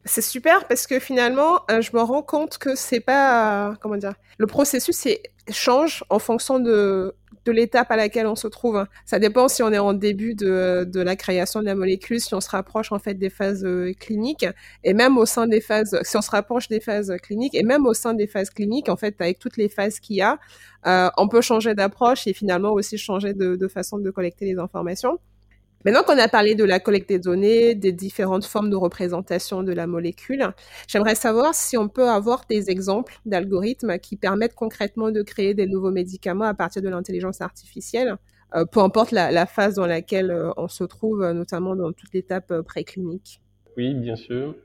C'est 0.06 0.22
super 0.22 0.68
parce 0.68 0.86
que 0.86 1.00
finalement, 1.00 1.62
euh, 1.72 1.82
je 1.82 1.96
me 1.96 2.02
rends 2.02 2.22
compte 2.22 2.60
que 2.60 2.76
c'est 2.76 3.00
pas, 3.00 3.76
comment 3.82 3.98
dire, 3.98 4.14
le 4.38 4.46
processus 4.46 5.08
change 5.50 6.04
en 6.10 6.20
fonction 6.20 6.60
de 6.60 7.16
de 7.46 7.52
l'étape 7.52 7.92
à 7.92 7.96
laquelle 7.96 8.28
on 8.28 8.36
se 8.36 8.48
trouve. 8.48 8.86
Ça 9.06 9.20
dépend 9.20 9.48
si 9.48 9.64
on 9.64 9.72
est 9.72 9.78
en 9.78 9.94
début 9.94 10.34
de, 10.34 10.84
de 10.84 11.00
la 11.00 11.16
création 11.16 11.60
de 11.60 11.66
la 11.66 11.76
molécule, 11.76 12.20
si 12.20 12.34
on 12.34 12.42
se 12.42 12.50
rapproche 12.50 12.92
en 12.92 13.00
fait 13.00 13.14
des 13.14 13.30
phases 13.30 13.64
euh, 13.64 13.94
cliniques, 13.94 14.46
et 14.84 14.94
même 14.94 15.18
au 15.18 15.26
sein 15.26 15.48
des 15.48 15.62
phases, 15.62 15.98
si 16.04 16.18
on 16.18 16.22
se 16.22 16.32
rapproche 16.32 16.68
des 16.68 16.80
phases 16.80 17.14
cliniques, 17.22 17.56
et 17.56 17.64
même 17.64 17.86
au 17.86 17.94
sein 17.94 18.14
des 18.14 18.28
phases 18.28 18.50
cliniques, 18.50 18.90
en 18.90 18.98
fait, 18.98 19.16
avec 19.20 19.40
toutes 19.40 19.58
les 19.58 19.70
phases 19.70 20.00
qu'il 20.00 20.18
y 20.18 20.22
a, 20.22 20.40
euh, 20.88 21.10
on 21.18 21.28
peut 21.28 21.42
changer 21.42 21.76
d'approche 21.76 22.28
et 22.28 22.34
finalement 22.34 22.72
aussi 22.72 22.98
changer 22.98 23.34
de, 23.34 23.56
de 23.56 23.68
façon 23.68 24.00
de 24.00 24.10
collecter 24.10 24.46
les 24.46 24.58
informations. 24.58 25.20
Maintenant 25.86 26.02
qu'on 26.02 26.18
a 26.18 26.28
parlé 26.28 26.56
de 26.56 26.64
la 26.64 26.80
collecte 26.80 27.10
des 27.10 27.20
données, 27.20 27.76
des 27.76 27.92
différentes 27.92 28.46
formes 28.46 28.72
de 28.72 28.76
représentation 28.76 29.62
de 29.62 29.72
la 29.72 29.86
molécule, 29.86 30.52
j'aimerais 30.88 31.14
savoir 31.14 31.54
si 31.54 31.78
on 31.78 31.90
peut 31.90 32.10
avoir 32.10 32.46
des 32.50 32.72
exemples 32.72 33.20
d'algorithmes 33.28 34.00
qui 34.00 34.18
permettent 34.18 34.56
concrètement 34.56 35.12
de 35.12 35.22
créer 35.22 35.54
des 35.54 35.68
nouveaux 35.68 35.92
médicaments 35.92 36.46
à 36.46 36.56
partir 36.56 36.82
de 36.82 36.90
l'intelligence 36.90 37.40
artificielle, 37.40 38.18
euh, 38.56 38.66
peu 38.66 38.80
importe 38.80 39.12
la, 39.12 39.46
phase 39.46 39.76
dans 39.76 39.86
laquelle 39.86 40.32
euh, 40.32 40.50
on 40.58 40.68
se 40.68 40.84
trouve, 40.84 41.24
notamment 41.34 41.76
dans 41.76 41.92
toute 41.92 42.12
l'étape 42.16 42.50
euh, 42.50 42.64
préclinique. 42.64 43.40
Oui, 43.78 43.94
bien 43.94 44.16
sûr. 44.16 44.56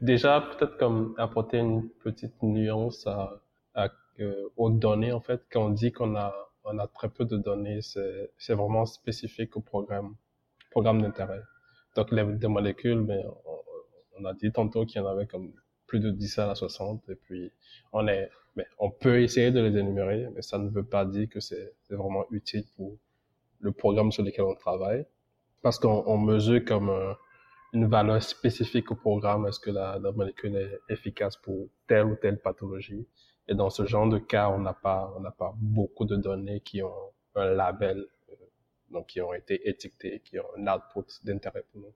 déjà, 0.00 0.40
peut-être 0.40 0.78
comme 0.78 1.14
apporter 1.16 1.58
une 1.58 1.88
petite 2.02 2.42
nuance 2.42 3.06
aux 4.56 4.70
données, 4.70 5.12
en 5.12 5.20
fait, 5.20 5.42
quand 5.52 5.66
on 5.66 5.70
dit 5.70 5.92
qu'on 5.92 6.16
a, 6.16 6.34
on 6.64 6.76
a 6.78 6.88
très 6.88 7.08
peu 7.08 7.24
de 7.24 7.36
données, 7.36 7.78
c'est 7.82 8.54
vraiment 8.54 8.84
spécifique 8.84 9.56
au 9.56 9.60
programme 9.60 10.16
programme 10.76 11.00
d'intérêt. 11.00 11.40
Donc, 11.94 12.10
les, 12.12 12.48
molécules, 12.48 13.00
mais 13.00 13.22
ben, 13.22 13.30
on, 14.18 14.24
a 14.26 14.34
dit 14.34 14.52
tantôt 14.52 14.84
qu'il 14.84 15.00
y 15.00 15.04
en 15.04 15.06
avait 15.06 15.26
comme 15.26 15.54
plus 15.86 16.00
de 16.00 16.10
10 16.10 16.38
à 16.40 16.54
60, 16.54 17.08
et 17.08 17.14
puis 17.14 17.50
on 17.94 18.06
est, 18.08 18.30
mais 18.56 18.64
ben, 18.64 18.66
on 18.78 18.90
peut 18.90 19.22
essayer 19.22 19.50
de 19.50 19.60
les 19.60 19.74
énumérer, 19.78 20.28
mais 20.34 20.42
ça 20.42 20.58
ne 20.58 20.68
veut 20.68 20.84
pas 20.84 21.06
dire 21.06 21.30
que 21.30 21.40
c'est 21.40 21.72
vraiment 21.88 22.26
utile 22.30 22.66
pour 22.76 22.98
le 23.60 23.72
programme 23.72 24.12
sur 24.12 24.22
lequel 24.22 24.44
on 24.44 24.54
travaille, 24.54 25.06
parce 25.62 25.78
qu'on 25.78 26.18
mesure 26.18 26.62
comme 26.62 26.90
un, 26.90 27.16
une 27.72 27.86
valeur 27.86 28.22
spécifique 28.22 28.90
au 28.90 28.96
programme. 28.96 29.46
Est-ce 29.46 29.60
que 29.60 29.70
la, 29.70 29.98
molécule 30.14 30.56
est 30.56 30.92
efficace 30.92 31.38
pour 31.38 31.68
telle 31.86 32.04
ou 32.04 32.16
telle 32.16 32.38
pathologie? 32.38 33.06
Et 33.48 33.54
dans 33.54 33.70
ce 33.70 33.86
genre 33.86 34.10
de 34.10 34.18
cas, 34.18 34.50
on 34.50 34.58
n'a 34.58 34.74
pas, 34.74 35.10
on 35.16 35.20
n'a 35.20 35.30
pas 35.30 35.54
beaucoup 35.56 36.04
de 36.04 36.16
données 36.16 36.60
qui 36.60 36.82
ont 36.82 37.12
un 37.34 37.46
label, 37.46 38.04
donc 38.90 39.06
qui 39.08 39.20
ont 39.20 39.32
été 39.34 39.68
étiquetées, 39.68 40.20
qui 40.24 40.38
ont 40.38 40.46
un 40.56 40.74
output 40.74 41.06
d'intérêt 41.24 41.64
pour 41.72 41.82
nous. 41.82 41.94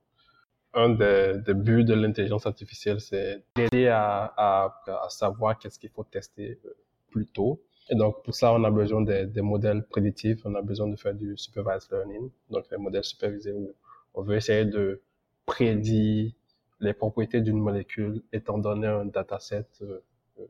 Un 0.73 0.89
des, 0.89 1.39
des 1.45 1.53
buts 1.53 1.83
de 1.83 1.93
l'intelligence 1.93 2.45
artificielle, 2.45 3.01
c'est 3.01 3.43
d'aider 3.55 3.87
à, 3.87 4.33
à, 4.37 4.81
à, 4.87 5.09
savoir 5.09 5.57
qu'est-ce 5.57 5.77
qu'il 5.77 5.89
faut 5.89 6.05
tester 6.05 6.59
euh, 6.65 6.73
plus 7.09 7.27
tôt. 7.27 7.61
Et 7.89 7.95
donc, 7.95 8.23
pour 8.23 8.33
ça, 8.33 8.53
on 8.53 8.63
a 8.63 8.71
besoin 8.71 9.01
des, 9.01 9.25
des 9.25 9.41
modèles 9.41 9.85
prédictifs, 9.85 10.45
on 10.45 10.55
a 10.55 10.61
besoin 10.61 10.87
de 10.87 10.95
faire 10.95 11.13
du 11.13 11.35
supervised 11.37 11.91
learning, 11.91 12.29
donc 12.49 12.65
les 12.71 12.77
modèles 12.77 13.03
supervisés 13.03 13.51
où 13.51 13.73
on 14.13 14.21
veut 14.21 14.37
essayer 14.37 14.65
de 14.65 15.01
prédit 15.45 16.35
les 16.79 16.93
propriétés 16.93 17.41
d'une 17.41 17.59
molécule 17.59 18.23
étant 18.31 18.57
donné 18.57 18.87
un 18.87 19.05
dataset 19.05 19.67
euh, 19.81 19.99
euh, 20.39 20.45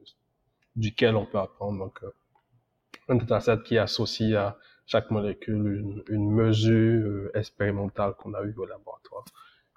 duquel 0.75 1.15
on 1.15 1.25
peut 1.25 1.39
apprendre. 1.39 1.79
Donc, 1.79 1.99
un 3.07 3.15
dataset 3.15 3.63
qui 3.63 3.77
associe 3.77 4.35
à 4.35 4.57
chaque 4.91 5.09
molécule 5.09 6.03
une, 6.09 6.31
mesure 6.31 7.31
expérimentale 7.33 8.13
qu'on 8.17 8.33
a 8.33 8.43
eue 8.43 8.53
au 8.57 8.65
laboratoire. 8.65 9.23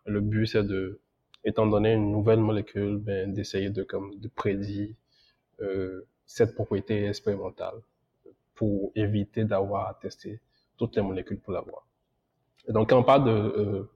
Le 0.06 0.20
but, 0.20 0.46
c'est 0.46 0.64
de, 0.64 0.98
étant 1.44 1.66
donné 1.66 1.92
une 1.92 2.10
nouvelle 2.10 2.40
molécule, 2.40 2.96
ben, 2.98 3.32
d'essayer 3.32 3.70
de, 3.70 3.84
comme, 3.84 4.18
de 4.18 4.28
prédire 4.28 4.88
cette 6.26 6.54
propriété 6.54 7.06
expérimentale 7.06 7.76
pour 8.56 8.90
éviter 8.96 9.44
d'avoir 9.44 9.88
à 9.88 9.94
tester 9.94 10.40
toutes 10.76 10.96
les 10.96 11.02
molécules 11.02 11.38
pour 11.38 11.52
l'avoir. 11.52 11.86
Donc, 12.68 12.90
quand 12.90 12.98
on 12.98 13.04
parle 13.04 13.24
de 13.24 13.88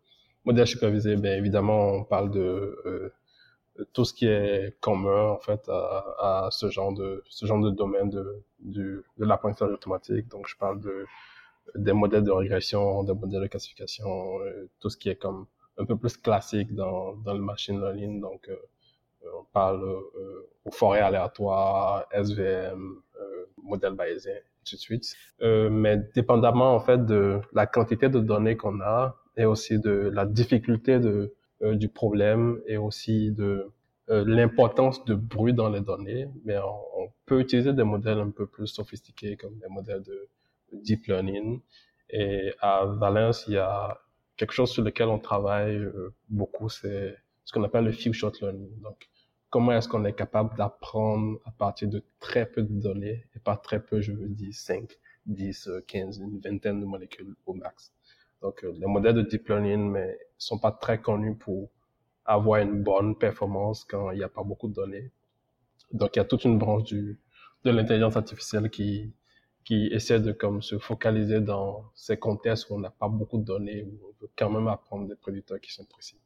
modèle 0.44 0.68
supervisé, 0.68 1.16
bien 1.16 1.35
évidemment, 1.35 1.94
on 1.94 2.04
parle 2.04 2.31
de 2.31 2.40
euh, 2.87 3.12
tout 3.92 4.04
ce 4.04 4.12
qui 4.14 4.26
est 4.26 4.78
commun 4.80 5.30
en 5.30 5.38
fait 5.38 5.68
à, 5.68 6.46
à, 6.46 6.48
ce 6.50 6.70
genre 6.70 6.92
de 6.92 7.22
ce 7.28 7.46
genre 7.46 7.60
de 7.60 7.70
domaine 7.70 8.10
de 8.10 8.42
du, 8.60 9.02
de 9.18 9.24
l'apprentissage 9.24 9.70
automatique. 9.70 10.28
Donc, 10.28 10.48
je 10.48 10.56
parle 10.56 10.80
de 10.80 11.06
des 11.74 11.92
modèles 11.92 12.24
de 12.24 12.30
régression, 12.30 13.04
des 13.04 13.14
modèles 13.14 13.42
de 13.42 13.46
classification, 13.46 14.40
euh, 14.40 14.68
tout 14.80 14.88
ce 14.90 14.96
qui 14.96 15.10
est 15.10 15.16
comme 15.16 15.46
un 15.78 15.84
peu 15.84 15.96
plus 15.96 16.16
classique 16.16 16.74
dans 16.74 17.14
dans 17.16 17.34
le 17.34 17.40
machine 17.40 17.80
learning. 17.80 18.20
Donc, 18.20 18.48
euh, 18.48 18.56
on 19.40 19.44
parle 19.52 19.82
euh, 19.82 20.48
aux 20.64 20.70
forêts 20.70 21.00
aléatoires, 21.00 22.06
SVM, 22.12 23.02
modèle 23.62 23.92
bayésien, 23.92 24.32
tout 24.64 24.76
de 24.76 24.80
suite. 24.80 25.14
mais 25.40 25.98
dépendamment 26.14 26.74
en 26.74 26.80
fait 26.80 27.04
de 27.04 27.40
la 27.52 27.66
quantité 27.66 28.08
de 28.08 28.20
données 28.20 28.56
qu'on 28.56 28.80
a, 28.80 29.16
et 29.38 29.44
aussi 29.44 29.78
de 29.78 30.10
la 30.12 30.26
difficulté 30.26 30.98
de, 30.98 31.08
euh, 31.08 31.36
du 31.61 31.88
problème 31.88 32.61
et 32.66 32.77
aussi 32.77 33.33
de 33.33 33.73
euh, 34.11 34.25
l'importance 34.27 35.05
de 35.05 35.14
bruit 35.14 35.53
dans 35.53 35.68
les 35.68 35.83
données. 35.83 36.29
Mais 36.44 36.57
on, 36.59 37.12
peut 37.27 37.40
utiliser 37.40 37.75
des 37.75 37.85
modèles 37.85 38.21
un 38.21 38.31
peu 38.31 38.47
plus 38.47 38.66
sophistiqués 38.68 39.37
comme 39.37 39.59
des 39.59 39.68
modèles 39.68 40.03
de 40.03 40.29
deep 40.73 41.07
learning. 41.07 41.61
Et 42.09 42.55
à 42.61 42.87
Valence, 42.87 43.44
il 43.49 43.55
y 43.55 43.59
a 43.59 44.01
quelque 44.38 44.53
chose 44.53 44.71
sur 44.71 44.83
lequel 44.83 45.09
on 45.09 45.18
travaille 45.18 45.77
euh, 45.77 46.14
beaucoup, 46.31 46.71
c'est 46.71 47.18
ce 47.44 47.53
qu'on 47.53 47.62
appelle 47.64 47.85
le 47.85 47.92
few 47.92 48.14
shot 48.14 48.33
learning. 48.40 48.81
Donc, 48.81 49.11
comment 49.51 49.73
est-ce 49.73 49.88
qu'on 49.88 50.07
est 50.07 50.14
capable 50.14 50.57
d'apprendre 50.57 51.38
à 51.44 51.51
partir 51.51 51.88
de 51.88 52.03
très 52.18 52.47
peu 52.47 52.62
de 52.62 52.81
données, 52.81 53.27
et 53.37 53.40
pas 53.40 53.59
très 53.59 53.85
peu, 53.85 54.01
je 54.01 54.12
veux 54.12 54.29
dire 54.29 54.55
5, 54.55 54.90
10, 55.27 55.68
15, 55.87 56.21
une 56.21 56.40
vingtaine 56.40 56.81
de 56.81 56.87
molécules 56.87 57.35
au 57.44 57.53
max? 57.53 57.92
Donc, 58.42 58.64
euh, 58.64 58.72
les 58.79 58.87
modèles 58.87 59.14
de 59.14 59.22
deep 59.22 59.48
learning 59.48 59.90
mais 59.90 60.18
sont 60.37 60.59
pas 60.59 60.72
très 60.72 61.01
connus 61.01 61.37
pour 61.37 61.70
avoir 62.24 62.61
une 62.61 62.83
bonne 62.83 63.16
performance 63.16 63.85
quand 63.85 64.11
il 64.11 64.18
n'y 64.18 64.24
a 64.24 64.29
pas 64.29 64.42
beaucoup 64.42 64.68
de 64.68 64.74
données. 64.74 65.11
Donc, 65.92 66.16
il 66.16 66.18
y 66.18 66.22
a 66.22 66.24
toute 66.24 66.44
une 66.44 66.59
branche 66.59 66.85
du, 66.85 67.18
de 67.64 67.70
l'intelligence 67.70 68.16
artificielle 68.16 68.70
qui, 68.70 69.12
qui 69.64 69.88
essaie 69.88 70.20
de 70.20 70.33
comme 70.33 70.62
se 70.62 70.79
focaliser 70.79 71.40
dans 71.40 71.90
ces 71.94 72.16
contextes 72.16 72.70
où 72.70 72.74
on 72.74 72.79
n'a 72.79 72.90
pas 72.90 73.09
beaucoup 73.09 73.38
de 73.38 73.44
données, 73.44 73.83
où 73.83 73.98
on 74.03 74.22
veut 74.22 74.31
quand 74.37 74.51
même 74.51 74.68
apprendre 74.68 75.09
des 75.09 75.16
prédicteurs 75.16 75.61
qui 75.61 75.72
sont 75.72 75.85
précis. 75.85 76.18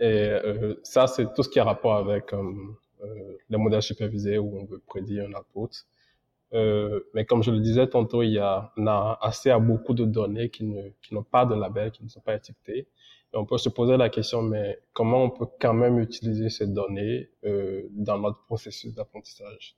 Et 0.00 0.28
euh, 0.30 0.74
ça, 0.82 1.06
c'est 1.06 1.32
tout 1.34 1.42
ce 1.42 1.48
qui 1.48 1.60
a 1.60 1.64
rapport 1.64 1.94
avec 1.94 2.32
euh, 2.32 3.38
les 3.48 3.56
modèles 3.56 3.82
supervisés 3.82 4.38
où 4.38 4.58
on 4.58 4.64
veut 4.64 4.80
prédire 4.80 5.28
un 5.28 5.38
output. 5.38 5.70
Euh, 6.54 7.00
mais 7.14 7.24
comme 7.24 7.42
je 7.42 7.50
le 7.50 7.58
disais 7.60 7.88
tantôt, 7.88 8.22
il 8.22 8.30
y 8.30 8.38
a, 8.38 8.72
on 8.76 8.86
a 8.86 9.18
assez 9.20 9.50
à 9.50 9.58
beaucoup 9.58 9.94
de 9.94 10.04
données 10.04 10.50
qui 10.50 10.64
ne, 10.64 10.90
qui 11.02 11.14
n'ont 11.14 11.24
pas 11.24 11.46
de 11.46 11.54
label, 11.54 11.90
qui 11.90 12.04
ne 12.04 12.08
sont 12.08 12.20
pas 12.20 12.34
étiquetées. 12.34 12.86
Et 13.32 13.36
on 13.36 13.44
peut 13.44 13.58
se 13.58 13.68
poser 13.68 13.96
la 13.96 14.08
question, 14.08 14.42
mais 14.42 14.78
comment 14.92 15.24
on 15.24 15.30
peut 15.30 15.46
quand 15.60 15.74
même 15.74 15.98
utiliser 15.98 16.50
ces 16.50 16.68
données 16.68 17.28
euh, 17.44 17.82
dans 17.90 18.18
notre 18.18 18.44
processus 18.44 18.94
d'apprentissage? 18.94 19.76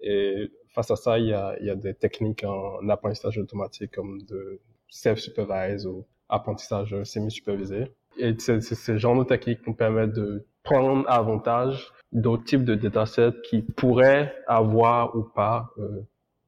Et 0.00 0.50
face 0.68 0.90
à 0.90 0.96
ça, 0.96 1.18
il 1.18 1.26
y 1.26 1.32
a, 1.32 1.56
il 1.60 1.66
y 1.66 1.70
a 1.70 1.74
des 1.74 1.94
techniques 1.94 2.44
en 2.44 2.86
apprentissage 2.88 3.38
automatique 3.38 3.92
comme 3.92 4.20
de 4.22 4.60
self-supervise 4.88 5.86
ou 5.86 6.06
apprentissage 6.28 7.02
semi-supervisé. 7.04 7.92
Et 8.18 8.38
ce 8.38 8.96
genre 8.98 9.18
de 9.18 9.24
techniques 9.24 9.66
nous 9.66 9.74
permettent 9.74 10.12
de 10.12 10.46
prendre 10.62 11.08
avantage 11.08 11.92
d'autres 12.12 12.44
types 12.44 12.64
de 12.64 12.74
datasets 12.74 13.40
qui 13.44 13.62
pourraient 13.62 14.34
avoir 14.46 15.16
ou 15.16 15.22
pas 15.22 15.70
euh, 15.78 16.02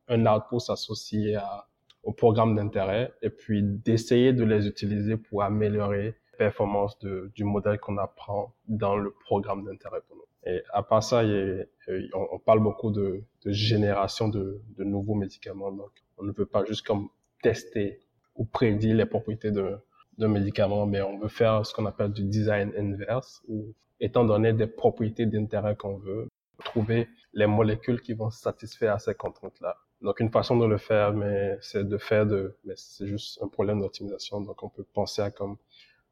un 0.08 0.26
output 0.26 0.70
associé 0.70 1.36
à, 1.36 1.66
au 2.02 2.12
programme 2.12 2.56
d'intérêt 2.56 3.12
et 3.22 3.30
puis 3.30 3.62
d'essayer 3.62 4.32
de 4.32 4.44
les 4.44 4.66
utiliser 4.66 5.16
pour 5.16 5.42
améliorer 5.42 6.16
la 6.32 6.38
performance 6.38 6.98
de, 6.98 7.30
du 7.34 7.44
modèle 7.44 7.78
qu'on 7.78 7.98
apprend 7.98 8.54
dans 8.66 8.96
le 8.96 9.10
programme 9.10 9.64
d'intérêt 9.64 10.00
pour 10.08 10.16
nous. 10.16 10.22
Et 10.44 10.62
à 10.72 10.82
part 10.82 11.04
ça, 11.04 11.22
il 11.22 11.68
on, 12.14 12.26
on, 12.32 12.38
parle 12.38 12.60
beaucoup 12.60 12.90
de, 12.90 13.22
de 13.44 13.52
génération 13.52 14.28
de, 14.28 14.60
de, 14.76 14.82
nouveaux 14.82 15.14
médicaments. 15.14 15.70
Donc, 15.70 15.90
on 16.18 16.24
ne 16.24 16.32
peut 16.32 16.46
pas 16.46 16.64
juste 16.64 16.84
comme 16.84 17.08
tester 17.42 18.00
ou 18.34 18.44
prédire 18.44 18.96
les 18.96 19.06
propriétés 19.06 19.52
de 19.52 19.78
médicaments, 20.26 20.86
mais 20.86 21.00
on 21.00 21.18
veut 21.18 21.28
faire 21.28 21.64
ce 21.64 21.72
qu'on 21.72 21.86
appelle 21.86 22.12
du 22.12 22.24
design 22.24 22.72
inverse, 22.76 23.42
où 23.46 23.72
étant 24.02 24.24
donné 24.24 24.52
des 24.52 24.66
propriétés 24.66 25.26
d'intérêt 25.26 25.76
qu'on 25.76 25.96
veut, 25.96 26.28
trouver 26.64 27.08
les 27.32 27.46
molécules 27.46 28.00
qui 28.02 28.12
vont 28.12 28.30
satisfaire 28.30 28.94
à 28.94 28.98
ces 28.98 29.14
contraintes-là. 29.14 29.76
Donc 30.02 30.18
une 30.18 30.30
façon 30.30 30.56
de 30.56 30.66
le 30.66 30.76
faire, 30.76 31.12
mais 31.12 31.56
c'est 31.60 31.88
de 31.88 31.96
faire 31.96 32.26
de, 32.26 32.56
mais 32.64 32.74
c'est 32.76 33.06
juste 33.06 33.40
un 33.40 33.48
problème 33.48 33.80
d'optimisation. 33.80 34.40
Donc 34.40 34.62
on 34.62 34.68
peut 34.68 34.84
penser 34.92 35.22
à 35.22 35.30
comme 35.30 35.56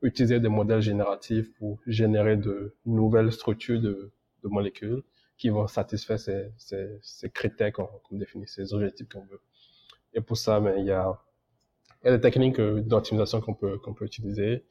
utiliser 0.03 0.38
des 0.38 0.48
modèles 0.48 0.81
génératifs 0.81 1.53
pour 1.55 1.81
générer 1.87 2.37
de 2.37 2.74
nouvelles 2.87 3.33
structures 3.33 3.81
de, 3.81 4.12
molécules 4.44 5.03
qui 5.37 5.50
vont 5.50 5.66
satisfaire 5.66 6.18
ces, 6.18 7.31
critères 7.35 7.72
qu'on 7.72 7.88
définit, 8.12 8.46
ces 8.46 8.72
objectifs 8.72 9.09
qu'on 9.09 9.24
veut. 9.24 9.40
Et 10.14 10.20
pour 10.20 10.37
ça, 10.38 10.61
mais 10.61 10.76
il 10.79 10.87
y 10.87 10.92
a, 10.92 11.20
il 12.03 12.07
y 12.07 12.09
a 12.11 12.16
des 12.16 12.20
techniques 12.22 12.59
euh, 12.59 12.81
d'optimisation 12.81 13.40
qu'on 13.40 13.55
peut 13.55 13.76
qu'on 13.79 13.92
peut 13.92 14.07
utiliser. 14.07 14.64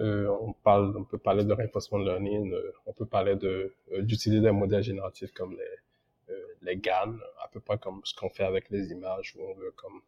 Euh, 0.00 0.28
on 0.40 0.52
parle, 0.52 0.94
on 0.96 1.04
peut 1.04 1.18
parler 1.18 1.44
de 1.44 1.52
reinforcement 1.52 1.98
learning, 1.98 2.52
euh, 2.52 2.72
on 2.84 2.92
peut 2.92 3.06
parler 3.06 3.34
de 3.36 3.74
euh, 3.92 4.02
d'utiliser 4.02 4.42
des 4.42 4.50
modèles 4.50 4.82
génératifs 4.82 5.32
comme 5.32 5.52
les 5.52 6.34
euh, 6.34 6.46
les 6.62 6.76
GAN, 6.76 7.14
à 7.42 7.48
peu 7.48 7.60
près 7.60 7.78
comme 7.78 8.00
ce 8.04 8.14
qu'on 8.14 8.28
fait 8.28 8.44
avec 8.44 8.68
les 8.70 8.90
images, 8.90 9.34
où 9.36 9.42
on 9.42 9.54
veut 9.54 9.72
comme 9.76 10.00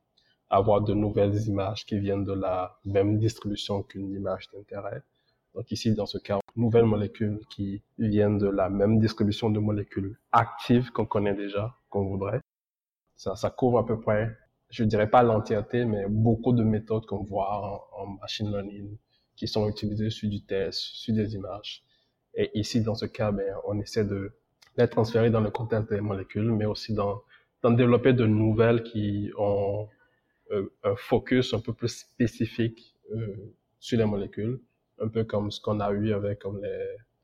avoir 0.50 0.82
de 0.82 0.94
nouvelles 0.94 1.36
images 1.46 1.86
qui 1.86 1.98
viennent 1.98 2.24
de 2.24 2.32
la 2.32 2.78
même 2.84 3.18
distribution 3.18 3.82
qu'une 3.82 4.12
image 4.12 4.48
d'intérêt. 4.52 5.02
Donc 5.54 5.70
ici, 5.70 5.94
dans 5.94 6.06
ce 6.06 6.18
cas, 6.18 6.38
nouvelles 6.56 6.84
molécules 6.84 7.40
qui 7.50 7.82
viennent 7.98 8.38
de 8.38 8.48
la 8.48 8.68
même 8.68 8.98
distribution 8.98 9.50
de 9.50 9.58
molécules 9.58 10.18
actives 10.32 10.90
qu'on 10.90 11.06
connaît 11.06 11.34
déjà, 11.34 11.74
qu'on 11.90 12.04
voudrait. 12.04 12.40
Ça, 13.16 13.36
ça 13.36 13.50
couvre 13.50 13.78
à 13.78 13.86
peu 13.86 14.00
près, 14.00 14.36
je 14.70 14.84
dirais 14.84 15.10
pas 15.10 15.22
l'entièreté, 15.22 15.84
mais 15.84 16.06
beaucoup 16.08 16.52
de 16.52 16.62
méthodes 16.62 17.06
qu'on 17.06 17.24
voit 17.24 17.86
en, 17.96 18.02
en 18.02 18.06
machine 18.20 18.50
learning, 18.50 18.96
qui 19.38 19.46
sont 19.46 19.68
utilisés 19.68 20.10
sur 20.10 20.28
du 20.28 20.42
test, 20.44 20.78
sur 20.80 21.14
des 21.14 21.34
images. 21.34 21.84
Et 22.34 22.50
ici, 22.58 22.82
dans 22.82 22.94
ce 22.94 23.06
cas, 23.06 23.30
ben, 23.30 23.54
on 23.66 23.80
essaie 23.80 24.04
de 24.04 24.32
les 24.76 24.88
transférer 24.88 25.30
dans 25.30 25.40
le 25.40 25.50
contexte 25.50 25.90
des 25.90 26.00
molécules, 26.00 26.50
mais 26.52 26.66
aussi 26.66 26.92
dans 26.92 27.22
développer 27.64 28.12
de 28.12 28.26
nouvelles 28.26 28.82
qui 28.82 29.30
ont 29.36 29.88
euh, 30.52 30.72
un 30.84 30.96
focus 30.96 31.54
un 31.54 31.60
peu 31.60 31.72
plus 31.72 31.88
spécifique 31.88 32.96
euh, 33.14 33.54
sur 33.80 33.98
les 33.98 34.04
molécules, 34.04 34.60
un 35.00 35.08
peu 35.08 35.24
comme 35.24 35.50
ce 35.50 35.60
qu'on 35.60 35.80
a 35.80 35.90
eu 35.92 36.12
avec 36.12 36.42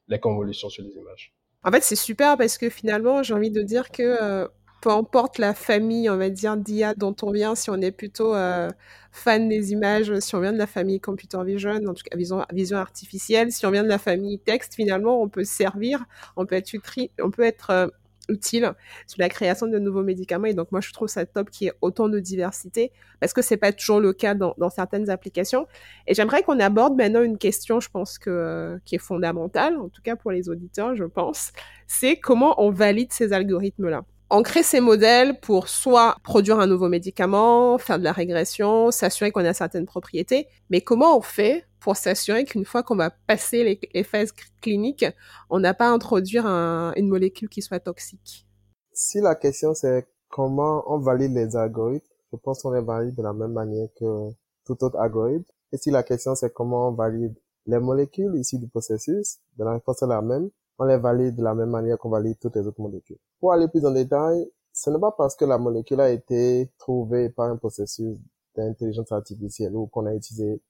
les 0.08 0.20
convolutions 0.20 0.68
sur 0.68 0.84
les 0.84 0.92
images. 0.92 1.32
En 1.62 1.70
fait, 1.70 1.82
c'est 1.82 1.96
super 1.96 2.36
parce 2.36 2.58
que 2.58 2.68
finalement, 2.68 3.22
j'ai 3.22 3.34
envie 3.34 3.50
de 3.50 3.62
dire 3.62 3.90
que 3.90 4.02
euh, 4.02 4.48
peu 4.84 4.90
importe 4.90 5.38
la 5.38 5.54
famille, 5.54 6.10
on 6.10 6.18
va 6.18 6.28
dire, 6.28 6.58
d'IA 6.58 6.92
dont 6.94 7.16
on 7.22 7.30
vient, 7.30 7.54
si 7.54 7.70
on 7.70 7.80
est 7.80 7.90
plutôt 7.90 8.34
euh, 8.34 8.68
fan 9.12 9.48
des 9.48 9.72
images, 9.72 10.18
si 10.20 10.34
on 10.34 10.40
vient 10.40 10.52
de 10.52 10.58
la 10.58 10.66
famille 10.66 11.00
computer 11.00 11.38
vision, 11.42 11.70
en 11.70 11.94
tout 11.94 12.02
cas 12.04 12.18
vision, 12.52 12.76
artificielle, 12.76 13.50
si 13.50 13.64
on 13.64 13.70
vient 13.70 13.82
de 13.82 13.88
la 13.88 13.96
famille 13.96 14.38
texte, 14.38 14.74
finalement, 14.74 15.22
on 15.22 15.30
peut 15.30 15.44
servir, 15.44 16.04
on 16.36 16.44
peut 16.44 16.54
être, 16.56 17.70
euh, 17.70 17.86
utile 18.28 18.72
sur 19.06 19.20
la 19.20 19.30
création 19.30 19.66
de 19.68 19.78
nouveaux 19.78 20.02
médicaments. 20.02 20.46
Et 20.46 20.54
donc, 20.54 20.70
moi, 20.70 20.82
je 20.82 20.92
trouve 20.92 21.08
ça 21.08 21.24
top 21.24 21.48
qu'il 21.48 21.66
y 21.66 21.68
ait 21.68 21.74
autant 21.80 22.10
de 22.10 22.18
diversité 22.20 22.92
parce 23.20 23.32
que 23.32 23.40
c'est 23.40 23.58
pas 23.58 23.72
toujours 23.72 24.00
le 24.00 24.12
cas 24.12 24.34
dans, 24.34 24.70
certaines 24.70 25.08
applications. 25.08 25.66
Et 26.06 26.14
j'aimerais 26.14 26.42
qu'on 26.42 26.60
aborde 26.60 26.94
maintenant 26.94 27.22
une 27.22 27.38
question, 27.38 27.80
je 27.80 27.88
pense 27.88 28.18
que, 28.18 28.78
qui 28.84 28.96
est 28.96 28.98
fondamentale, 28.98 29.78
en 29.78 29.88
tout 29.88 30.02
cas 30.02 30.16
pour 30.16 30.30
les 30.30 30.50
auditeurs, 30.50 30.94
je 30.94 31.04
pense. 31.04 31.52
C'est 31.86 32.16
comment 32.16 32.62
on 32.62 32.70
valide 32.70 33.12
ces 33.12 33.32
algorithmes-là? 33.32 34.04
On 34.30 34.42
crée 34.42 34.62
ces 34.62 34.80
modèles 34.80 35.38
pour 35.40 35.68
soit 35.68 36.16
produire 36.22 36.58
un 36.58 36.66
nouveau 36.66 36.88
médicament, 36.88 37.78
faire 37.78 37.98
de 37.98 38.04
la 38.04 38.12
régression, 38.12 38.90
s'assurer 38.90 39.30
qu'on 39.30 39.44
a 39.44 39.52
certaines 39.52 39.86
propriétés, 39.86 40.48
mais 40.70 40.80
comment 40.80 41.16
on 41.16 41.20
fait 41.20 41.64
pour 41.80 41.96
s'assurer 41.96 42.44
qu'une 42.44 42.64
fois 42.64 42.82
qu'on 42.82 42.96
va 42.96 43.10
passer 43.10 43.78
les, 43.92 44.04
phases 44.04 44.32
cliniques, 44.62 45.04
on 45.50 45.60
n'a 45.60 45.74
pas 45.74 45.86
à 45.86 45.90
introduire 45.90 46.46
une 46.46 47.08
molécule 47.08 47.48
qui 47.48 47.60
soit 47.60 47.80
toxique? 47.80 48.46
Si 48.92 49.20
la 49.20 49.34
question 49.34 49.74
c'est 49.74 50.08
comment 50.28 50.82
on 50.86 50.98
valide 50.98 51.32
les 51.34 51.56
algorithmes, 51.56 52.06
je 52.32 52.38
pense 52.38 52.62
qu'on 52.62 52.72
les 52.72 52.80
valide 52.80 53.14
de 53.14 53.22
la 53.22 53.32
même 53.32 53.52
manière 53.52 53.88
que 53.98 54.30
tout 54.64 54.82
autre 54.82 54.98
algorithme. 54.98 55.44
Et 55.72 55.76
si 55.76 55.90
la 55.90 56.02
question 56.02 56.34
c'est 56.34 56.52
comment 56.52 56.88
on 56.88 56.92
valide 56.92 57.34
les 57.66 57.78
molécules 57.78 58.34
ici 58.36 58.58
du 58.58 58.68
processus, 58.68 59.38
de 59.58 59.64
la 59.64 59.74
réponse 59.74 60.02
est 60.02 60.06
la 60.06 60.22
même 60.22 60.50
on 60.78 60.84
les 60.84 60.96
valide 60.96 61.36
de 61.36 61.42
la 61.42 61.54
même 61.54 61.70
manière 61.70 61.98
qu'on 61.98 62.10
valide 62.10 62.38
toutes 62.40 62.56
les 62.56 62.66
autres 62.66 62.80
molécules. 62.80 63.18
Pour 63.44 63.52
aller 63.52 63.68
plus 63.68 63.84
en 63.84 63.90
détail, 63.90 64.50
ce 64.72 64.88
n'est 64.88 64.98
pas 64.98 65.12
parce 65.12 65.36
que 65.36 65.44
la 65.44 65.58
molécule 65.58 66.00
a 66.00 66.08
été 66.08 66.72
trouvée 66.78 67.28
par 67.28 67.50
un 67.50 67.58
processus 67.58 68.16
d'intelligence 68.56 69.12
artificielle 69.12 69.76
ou 69.76 69.86
qu'on 69.86 70.06
a 70.06 70.14
utilisé 70.14 70.62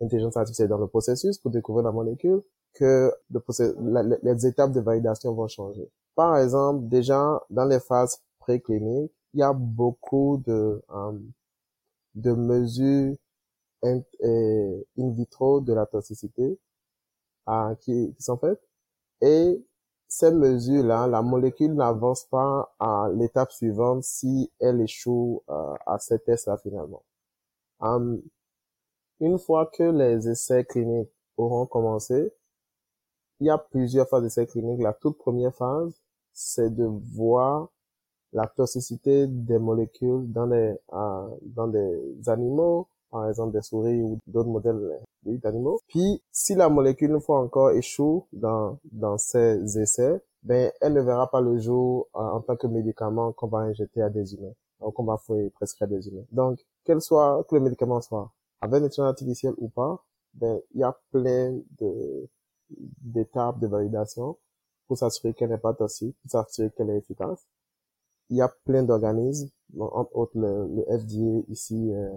l'intelligence 0.00 0.38
artificielle 0.38 0.70
dans 0.70 0.78
le 0.78 0.86
processus 0.86 1.36
pour 1.36 1.50
découvrir 1.50 1.84
la 1.84 1.92
molécule 1.92 2.40
que 2.72 3.12
le 3.30 4.18
les 4.22 4.46
étapes 4.46 4.72
de 4.72 4.80
validation 4.80 5.34
vont 5.34 5.46
changer. 5.46 5.86
Par 6.14 6.38
exemple, 6.38 6.88
déjà 6.88 7.38
dans 7.50 7.66
les 7.66 7.80
phases 7.80 8.22
précliniques, 8.38 9.12
il 9.34 9.40
y 9.40 9.42
a 9.42 9.52
beaucoup 9.52 10.42
de, 10.46 10.82
euh, 10.90 12.34
mesures 12.34 13.14
in, 13.82 14.00
euh, 14.24 14.82
in, 14.96 15.10
vitro 15.10 15.60
de 15.60 15.74
la 15.74 15.84
toxicité 15.84 16.58
euh, 17.50 17.74
qui, 17.74 18.14
qui 18.14 18.22
sont 18.22 18.38
faites 18.38 18.62
et 19.20 19.62
ces 20.12 20.30
mesures-là, 20.30 21.06
la 21.06 21.22
molécule 21.22 21.72
n'avance 21.72 22.24
pas 22.24 22.74
à 22.78 23.08
l'étape 23.14 23.50
suivante 23.50 24.04
si 24.04 24.52
elle 24.60 24.82
échoue 24.82 25.42
euh, 25.48 25.74
à 25.86 25.98
ces 25.98 26.18
tests-là 26.18 26.58
finalement. 26.58 27.02
Hum, 27.80 28.20
une 29.20 29.38
fois 29.38 29.70
que 29.72 29.84
les 29.84 30.28
essais 30.28 30.64
cliniques 30.66 31.10
auront 31.38 31.64
commencé, 31.66 32.30
il 33.40 33.46
y 33.46 33.50
a 33.50 33.56
plusieurs 33.56 34.06
phases 34.06 34.22
d'essais 34.24 34.46
cliniques. 34.46 34.82
La 34.82 34.92
toute 34.92 35.16
première 35.16 35.54
phase, 35.54 35.94
c'est 36.34 36.74
de 36.74 36.84
voir 36.84 37.70
la 38.34 38.46
toxicité 38.48 39.26
des 39.26 39.58
molécules 39.58 40.30
dans 40.30 40.46
les 40.46 40.74
euh, 40.92 41.28
dans 41.42 41.68
des 41.68 42.28
animaux, 42.28 42.86
par 43.10 43.28
exemple 43.30 43.52
des 43.54 43.62
souris 43.62 44.02
ou 44.02 44.18
d'autres 44.26 44.50
modèles 44.50 45.00
d'animaux. 45.24 45.80
Puis, 45.88 46.22
si 46.30 46.54
la 46.54 46.68
molécule 46.68 47.10
une 47.10 47.20
fois 47.20 47.40
encore 47.40 47.70
échoue 47.70 48.26
dans, 48.32 48.78
dans 48.90 49.18
ces 49.18 49.78
essais, 49.78 50.22
ben, 50.42 50.72
elle 50.80 50.94
ne 50.94 51.00
verra 51.00 51.30
pas 51.30 51.40
le 51.40 51.58
jour 51.58 52.08
euh, 52.16 52.20
en 52.20 52.40
tant 52.40 52.56
que 52.56 52.66
médicament 52.66 53.32
qu'on 53.32 53.46
va 53.46 53.58
injecter 53.58 54.02
à 54.02 54.10
des 54.10 54.34
humains, 54.34 54.54
ou 54.80 54.90
qu'on 54.90 55.04
va 55.04 55.16
prescrire 55.54 55.86
à 55.86 55.90
des 55.90 56.08
humains. 56.08 56.24
Donc, 56.32 56.58
quel 56.84 57.00
soit, 57.00 57.44
que 57.48 57.54
le 57.54 57.60
médicament 57.60 58.00
soit 58.00 58.32
avec 58.60 58.82
intelligence 58.82 59.06
artificielle 59.06 59.54
ou 59.58 59.68
pas, 59.68 60.04
ben, 60.34 60.60
il 60.74 60.80
y 60.80 60.84
a 60.84 60.96
plein 61.10 61.60
de, 61.78 62.28
d'étapes 62.70 63.60
de 63.60 63.66
validation 63.66 64.38
pour 64.86 64.98
s'assurer 64.98 65.34
qu'elle 65.34 65.50
n'est 65.50 65.58
pas 65.58 65.74
toxique, 65.74 66.16
pour 66.22 66.30
s'assurer 66.30 66.70
qu'elle 66.70 66.90
est 66.90 66.98
efficace. 66.98 67.46
Il 68.30 68.36
y 68.36 68.42
a 68.42 68.48
plein 68.64 68.82
d'organismes, 68.82 69.50
entre 69.78 70.16
autres 70.16 70.38
le, 70.38 70.66
le 70.74 70.98
FDA 70.98 71.44
ici 71.48 71.92
euh, 71.92 72.10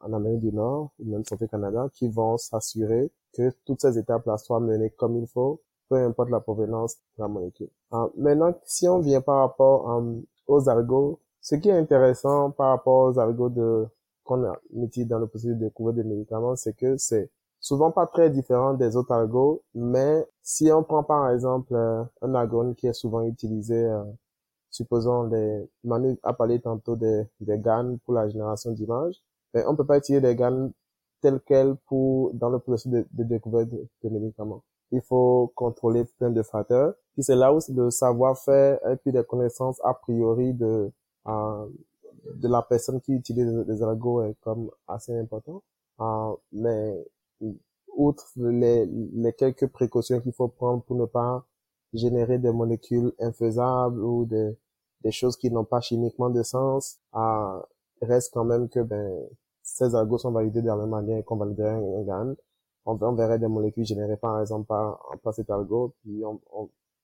en 0.00 0.12
Amérique 0.12 0.40
du 0.40 0.52
Nord, 0.52 0.90
ou 0.98 1.10
même 1.10 1.24
Santé 1.24 1.48
Canada, 1.48 1.88
qui 1.92 2.08
vont 2.08 2.36
s'assurer 2.38 3.10
que 3.32 3.50
toutes 3.64 3.80
ces 3.80 3.98
étapes-là 3.98 4.38
soient 4.38 4.60
menées 4.60 4.90
comme 4.90 5.16
il 5.16 5.26
faut, 5.26 5.60
peu 5.88 5.96
importe 5.96 6.30
la 6.30 6.40
provenance 6.40 6.96
de 7.16 7.22
la 7.22 7.28
molécule. 7.28 7.70
Euh, 7.92 8.08
maintenant, 8.16 8.54
si 8.64 8.88
on 8.88 9.00
vient 9.00 9.20
par 9.20 9.38
rapport 9.40 9.90
euh, 9.90 10.20
aux 10.46 10.68
algos, 10.68 11.20
ce 11.40 11.56
qui 11.56 11.68
est 11.68 11.76
intéressant 11.76 12.50
par 12.50 12.68
rapport 12.70 13.10
aux 13.10 13.18
algos 13.18 13.48
de 13.50 13.86
qu'on 14.24 14.44
a 14.44 14.58
mis 14.72 14.88
dans 15.06 15.18
le 15.18 15.26
processus 15.26 15.56
de 15.56 15.64
découvrir 15.64 15.94
des 15.96 16.04
médicaments, 16.04 16.54
c'est 16.54 16.74
que 16.74 16.96
c'est 16.96 17.30
souvent 17.58 17.90
pas 17.90 18.06
très 18.06 18.30
différent 18.30 18.74
des 18.74 18.96
autres 18.96 19.12
algos, 19.12 19.62
mais 19.74 20.24
si 20.42 20.70
on 20.70 20.82
prend 20.84 21.02
par 21.02 21.30
exemple 21.30 21.74
euh, 21.74 22.04
un 22.22 22.34
algorithme 22.34 22.74
qui 22.74 22.86
est 22.86 22.92
souvent 22.92 23.22
utilisé, 23.22 23.90
supposons 24.70 25.24
les, 25.24 25.68
Manu 25.84 26.16
a 26.22 26.32
parlé 26.32 26.60
tantôt 26.60 26.96
des, 26.96 27.24
des 27.40 27.58
GAN 27.58 27.96
pour 28.04 28.14
la 28.14 28.28
génération 28.28 28.72
d'images, 28.72 29.20
mais 29.54 29.64
on 29.66 29.76
peut 29.76 29.86
pas 29.86 29.98
utiliser 29.98 30.20
des 30.20 30.36
gammes 30.36 30.72
telles 31.20 31.40
quelles 31.46 31.76
pour, 31.86 32.32
dans 32.34 32.50
le 32.50 32.58
processus 32.58 32.90
de, 32.92 33.24
découverte 33.24 33.68
de, 33.70 34.08
médicaments. 34.08 34.62
Il 34.92 35.02
faut 35.02 35.52
contrôler 35.54 36.04
plein 36.18 36.30
de 36.30 36.42
facteurs. 36.42 36.94
Puis 37.14 37.22
c'est 37.24 37.36
là 37.36 37.54
où 37.54 37.60
le 37.68 37.90
savoir-faire 37.90 38.78
et 38.88 38.96
puis 38.96 39.12
des 39.12 39.24
connaissances 39.24 39.80
a 39.84 39.94
priori 39.94 40.54
de, 40.54 40.90
euh, 41.28 41.66
de 42.34 42.48
la 42.48 42.62
personne 42.62 43.00
qui 43.00 43.12
utilise 43.12 43.52
les 43.68 43.82
algos 43.82 44.22
est 44.22 44.36
comme 44.40 44.70
assez 44.88 45.16
important. 45.16 45.62
Euh, 46.00 46.34
mais 46.52 47.06
outre 47.96 48.26
les, 48.36 48.86
les 48.86 49.32
quelques 49.32 49.66
précautions 49.66 50.20
qu'il 50.20 50.32
faut 50.32 50.48
prendre 50.48 50.82
pour 50.84 50.96
ne 50.96 51.06
pas 51.06 51.44
générer 51.92 52.38
des 52.38 52.52
molécules 52.52 53.12
infaisables 53.18 54.02
ou 54.02 54.24
des, 54.24 54.56
des 55.02 55.12
choses 55.12 55.36
qui 55.36 55.50
n'ont 55.50 55.64
pas 55.64 55.80
chimiquement 55.80 56.30
de 56.30 56.42
sens, 56.42 56.98
euh, 57.14 57.60
reste 58.02 58.32
quand 58.32 58.44
même 58.44 58.68
que 58.68 58.80
ben 58.80 59.28
ces 59.74 59.94
algos 59.94 60.18
sont 60.18 60.32
validés 60.32 60.62
de 60.62 60.66
la 60.66 60.76
même 60.76 60.90
manière 60.90 61.24
qu'on 61.24 61.36
validerait 61.36 61.70
un 61.70 62.02
GAN. 62.02 62.34
On, 62.86 62.98
on, 63.00 63.12
verrait 63.14 63.38
des 63.38 63.48
molécules 63.48 63.84
générées 63.84 64.16
par 64.16 64.40
exemple 64.40 64.66
par, 64.66 65.00
par 65.22 65.34
cet 65.34 65.50
algo, 65.50 65.94
puis 66.02 66.22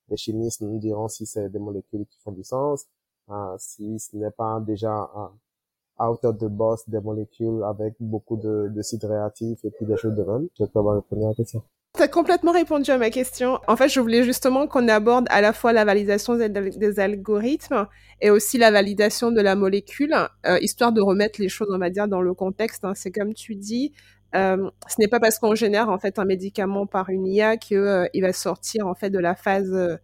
les 0.09 0.16
chimistes 0.16 0.62
nous 0.62 0.79
diront 0.79 1.09
si 1.09 1.26
c'est 1.26 1.48
des 1.50 1.59
molécules 1.59 2.07
qui 2.07 2.18
font 2.20 2.33
du 2.33 2.44
sens, 2.44 2.87
euh, 3.31 3.57
si 3.59 3.98
ce 3.98 4.16
n'est 4.16 4.31
pas 4.31 4.61
déjà 4.61 5.11
euh, 5.16 6.05
out 6.05 6.24
of 6.24 6.38
the 6.38 6.46
box 6.46 6.88
des 6.88 7.00
molécules 7.00 7.62
avec 7.64 7.94
beaucoup 8.00 8.37
de, 8.37 8.70
de 8.74 8.83
sites 8.83 9.05
réactifs 9.05 9.64
et 9.64 9.70
puis 9.70 9.87
des 9.87 9.96
choses 9.96 10.14
de 10.14 10.22
même. 10.22 10.48
Je 10.59 10.64
peux 10.64 10.81
répondu 10.81 11.24
à 11.24 11.29
la 11.29 11.35
question. 11.35 11.62
T'as 11.97 12.09
complètement 12.09 12.53
répondu 12.53 12.91
à 12.91 12.99
ma 12.99 13.09
question. 13.09 13.59
En 13.69 13.77
fait, 13.77 13.89
je 13.89 14.01
voulais 14.01 14.23
justement 14.23 14.67
qu'on 14.67 14.87
aborde 14.89 15.27
à 15.31 15.41
la 15.41 15.55
fois 15.55 15.73
la 15.73 15.87
validation 15.87 16.37
des, 16.37 17.01
algorithmes 17.01 17.87
et 18.21 18.29
aussi 18.29 18.59
la 18.59 18.71
validation 18.71 19.31
de 19.31 19.41
la 19.41 19.57
molécule, 19.57 20.15
euh, 20.45 20.59
histoire 20.61 20.93
de 20.93 21.01
remettre 21.01 21.41
les 21.41 21.49
choses, 21.49 21.69
on 21.73 21.79
va 21.79 21.89
dire, 21.89 22.07
dans 22.07 22.21
le 22.21 22.35
contexte. 22.35 22.85
Hein. 22.85 22.93
C'est 22.95 23.11
comme 23.11 23.33
tu 23.33 23.55
dis, 23.55 23.95
euh, 24.35 24.71
ce 24.89 24.97
n'est 24.99 25.09
pas 25.09 25.21
parce 25.21 25.39
qu'on 25.39 25.55
génère 25.55 25.89
en 25.89 25.99
fait 25.99 26.19
un 26.19 26.27
médicament 26.27 26.87
par 26.87 27.09
une 27.09 27.27
IA 27.27 27.57
qu'il 27.57 27.79
euh, 27.79 28.07
va 28.15 28.33
sortir 28.35 28.87
en 28.87 28.95
fait 28.95 29.09
de 29.09 29.19
la 29.19 29.35
phase 29.35 29.73
euh, 29.73 29.97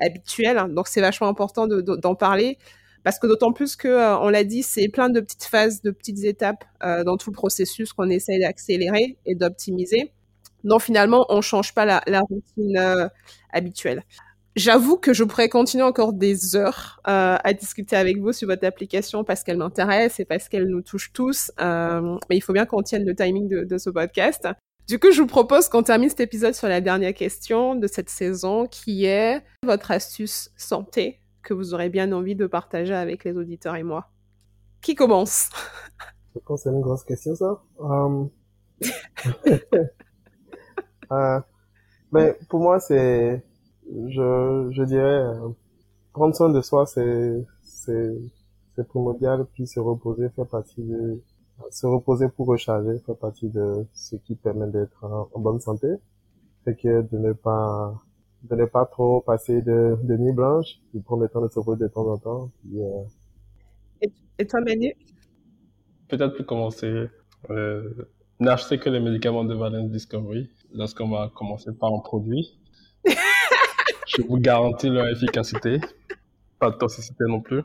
habituelle. 0.00 0.62
Donc, 0.70 0.86
c'est 0.86 1.00
vachement 1.00 1.28
important 1.28 1.66
d'en 1.66 2.14
parler 2.14 2.58
parce 3.02 3.18
que 3.18 3.26
d'autant 3.26 3.52
plus 3.52 3.74
que, 3.74 3.88
on 4.22 4.28
l'a 4.28 4.44
dit, 4.44 4.62
c'est 4.62 4.88
plein 4.88 5.08
de 5.08 5.20
petites 5.20 5.44
phases, 5.44 5.82
de 5.82 5.90
petites 5.90 6.22
étapes 6.24 6.64
dans 6.80 7.16
tout 7.16 7.30
le 7.30 7.34
processus 7.34 7.92
qu'on 7.92 8.10
essaye 8.10 8.38
d'accélérer 8.40 9.18
et 9.26 9.34
d'optimiser. 9.34 10.12
Non, 10.64 10.78
finalement, 10.78 11.26
on 11.28 11.40
change 11.40 11.74
pas 11.74 11.84
la, 11.84 12.20
routine 12.20 12.76
euh, 12.76 13.08
habituelle. 13.52 14.02
J'avoue 14.54 14.98
que 14.98 15.14
je 15.14 15.24
pourrais 15.24 15.48
continuer 15.48 15.82
encore 15.82 16.12
des 16.12 16.56
heures 16.56 17.00
euh, 17.08 17.36
à 17.42 17.52
discuter 17.54 17.96
avec 17.96 18.18
vous 18.18 18.32
sur 18.32 18.48
votre 18.48 18.66
application 18.66 19.24
parce 19.24 19.42
qu'elle 19.42 19.56
m'intéresse 19.56 20.20
et 20.20 20.26
parce 20.26 20.48
qu'elle 20.48 20.68
nous 20.68 20.82
touche 20.82 21.12
tous. 21.12 21.50
Euh, 21.60 22.18
mais 22.28 22.36
il 22.36 22.42
faut 22.42 22.52
bien 22.52 22.66
qu'on 22.66 22.82
tienne 22.82 23.06
le 23.06 23.14
timing 23.14 23.48
de, 23.48 23.64
de, 23.64 23.78
ce 23.78 23.88
podcast. 23.88 24.46
Du 24.88 24.98
coup, 24.98 25.10
je 25.10 25.22
vous 25.22 25.26
propose 25.26 25.68
qu'on 25.70 25.82
termine 25.82 26.10
cet 26.10 26.20
épisode 26.20 26.54
sur 26.54 26.68
la 26.68 26.82
dernière 26.82 27.14
question 27.14 27.76
de 27.76 27.86
cette 27.86 28.10
saison 28.10 28.66
qui 28.66 29.06
est 29.06 29.42
votre 29.64 29.90
astuce 29.90 30.50
santé 30.56 31.20
que 31.42 31.54
vous 31.54 31.72
aurez 31.72 31.88
bien 31.88 32.12
envie 32.12 32.36
de 32.36 32.46
partager 32.46 32.94
avec 32.94 33.24
les 33.24 33.36
auditeurs 33.36 33.76
et 33.76 33.82
moi. 33.82 34.10
Qui 34.82 34.94
commence? 34.94 35.48
Je 36.34 36.40
pense 36.40 36.62
que 36.62 36.70
c'est 36.70 36.74
une 36.74 36.80
grosse 36.80 37.04
question 37.04 37.34
ça. 37.34 37.62
Euh, 41.12 41.40
mais 42.12 42.36
pour 42.48 42.60
moi, 42.60 42.80
c'est, 42.80 43.42
je, 43.86 44.68
je 44.70 44.82
dirais, 44.82 45.02
euh, 45.02 45.48
prendre 46.12 46.34
soin 46.34 46.50
de 46.50 46.60
soi, 46.60 46.86
c'est, 46.86 47.44
c'est, 47.62 48.12
c'est 48.76 48.86
primordial. 48.86 49.46
Puis 49.54 49.66
se 49.66 49.80
reposer 49.80 50.28
fait 50.30 50.44
partie 50.44 50.82
de, 50.82 51.22
se 51.70 51.86
reposer 51.86 52.28
pour 52.28 52.46
recharger 52.46 52.98
fait 53.06 53.14
partie 53.14 53.48
de 53.48 53.86
ce 53.94 54.16
qui 54.16 54.34
permet 54.34 54.66
d'être 54.68 55.04
en, 55.04 55.40
bonne 55.40 55.60
santé. 55.60 55.88
C'est 56.64 56.76
que 56.78 57.02
de 57.02 57.18
ne 57.18 57.32
pas, 57.32 57.94
de 58.44 58.56
ne 58.56 58.64
pas 58.66 58.86
trop 58.86 59.20
passer 59.20 59.62
de, 59.62 59.98
de 60.02 60.16
nuit 60.16 60.32
blanche, 60.32 60.80
puis 60.90 61.00
prendre 61.00 61.22
le 61.22 61.28
temps 61.28 61.40
de 61.40 61.48
se 61.48 61.58
reposer 61.58 61.84
de 61.84 61.88
temps 61.88 62.06
en 62.06 62.18
temps. 62.18 62.50
Puis, 62.60 62.80
euh... 62.80 63.02
et, 64.02 64.12
et, 64.38 64.46
toi, 64.46 64.60
Manu? 64.60 64.94
Peut-être 66.08 66.36
pour 66.36 66.46
commencer, 66.46 67.08
euh, 67.50 68.08
n'acheter 68.42 68.78
que 68.78 68.90
les 68.90 69.00
médicaments 69.00 69.44
de 69.44 69.54
Valence 69.54 69.90
Discovery 69.90 70.50
lorsqu'on 70.74 71.08
va 71.08 71.30
commencer 71.34 71.70
par 71.72 71.92
un 71.92 72.00
produit. 72.00 72.58
je 73.04 74.22
vous 74.22 74.38
garantis 74.38 74.88
leur 74.88 75.08
efficacité. 75.08 75.80
Pas 76.58 76.70
de 76.70 76.76
toxicité 76.76 77.24
non 77.28 77.40
plus. 77.40 77.62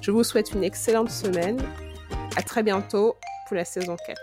Je 0.01 0.11
vous 0.11 0.23
souhaite 0.23 0.51
une 0.51 0.63
excellente 0.63 1.09
semaine. 1.09 1.57
À 2.37 2.43
très 2.43 2.61
bientôt 2.61 3.15
pour 3.47 3.55
la 3.55 3.65
saison 3.65 3.95
4. 4.05 4.21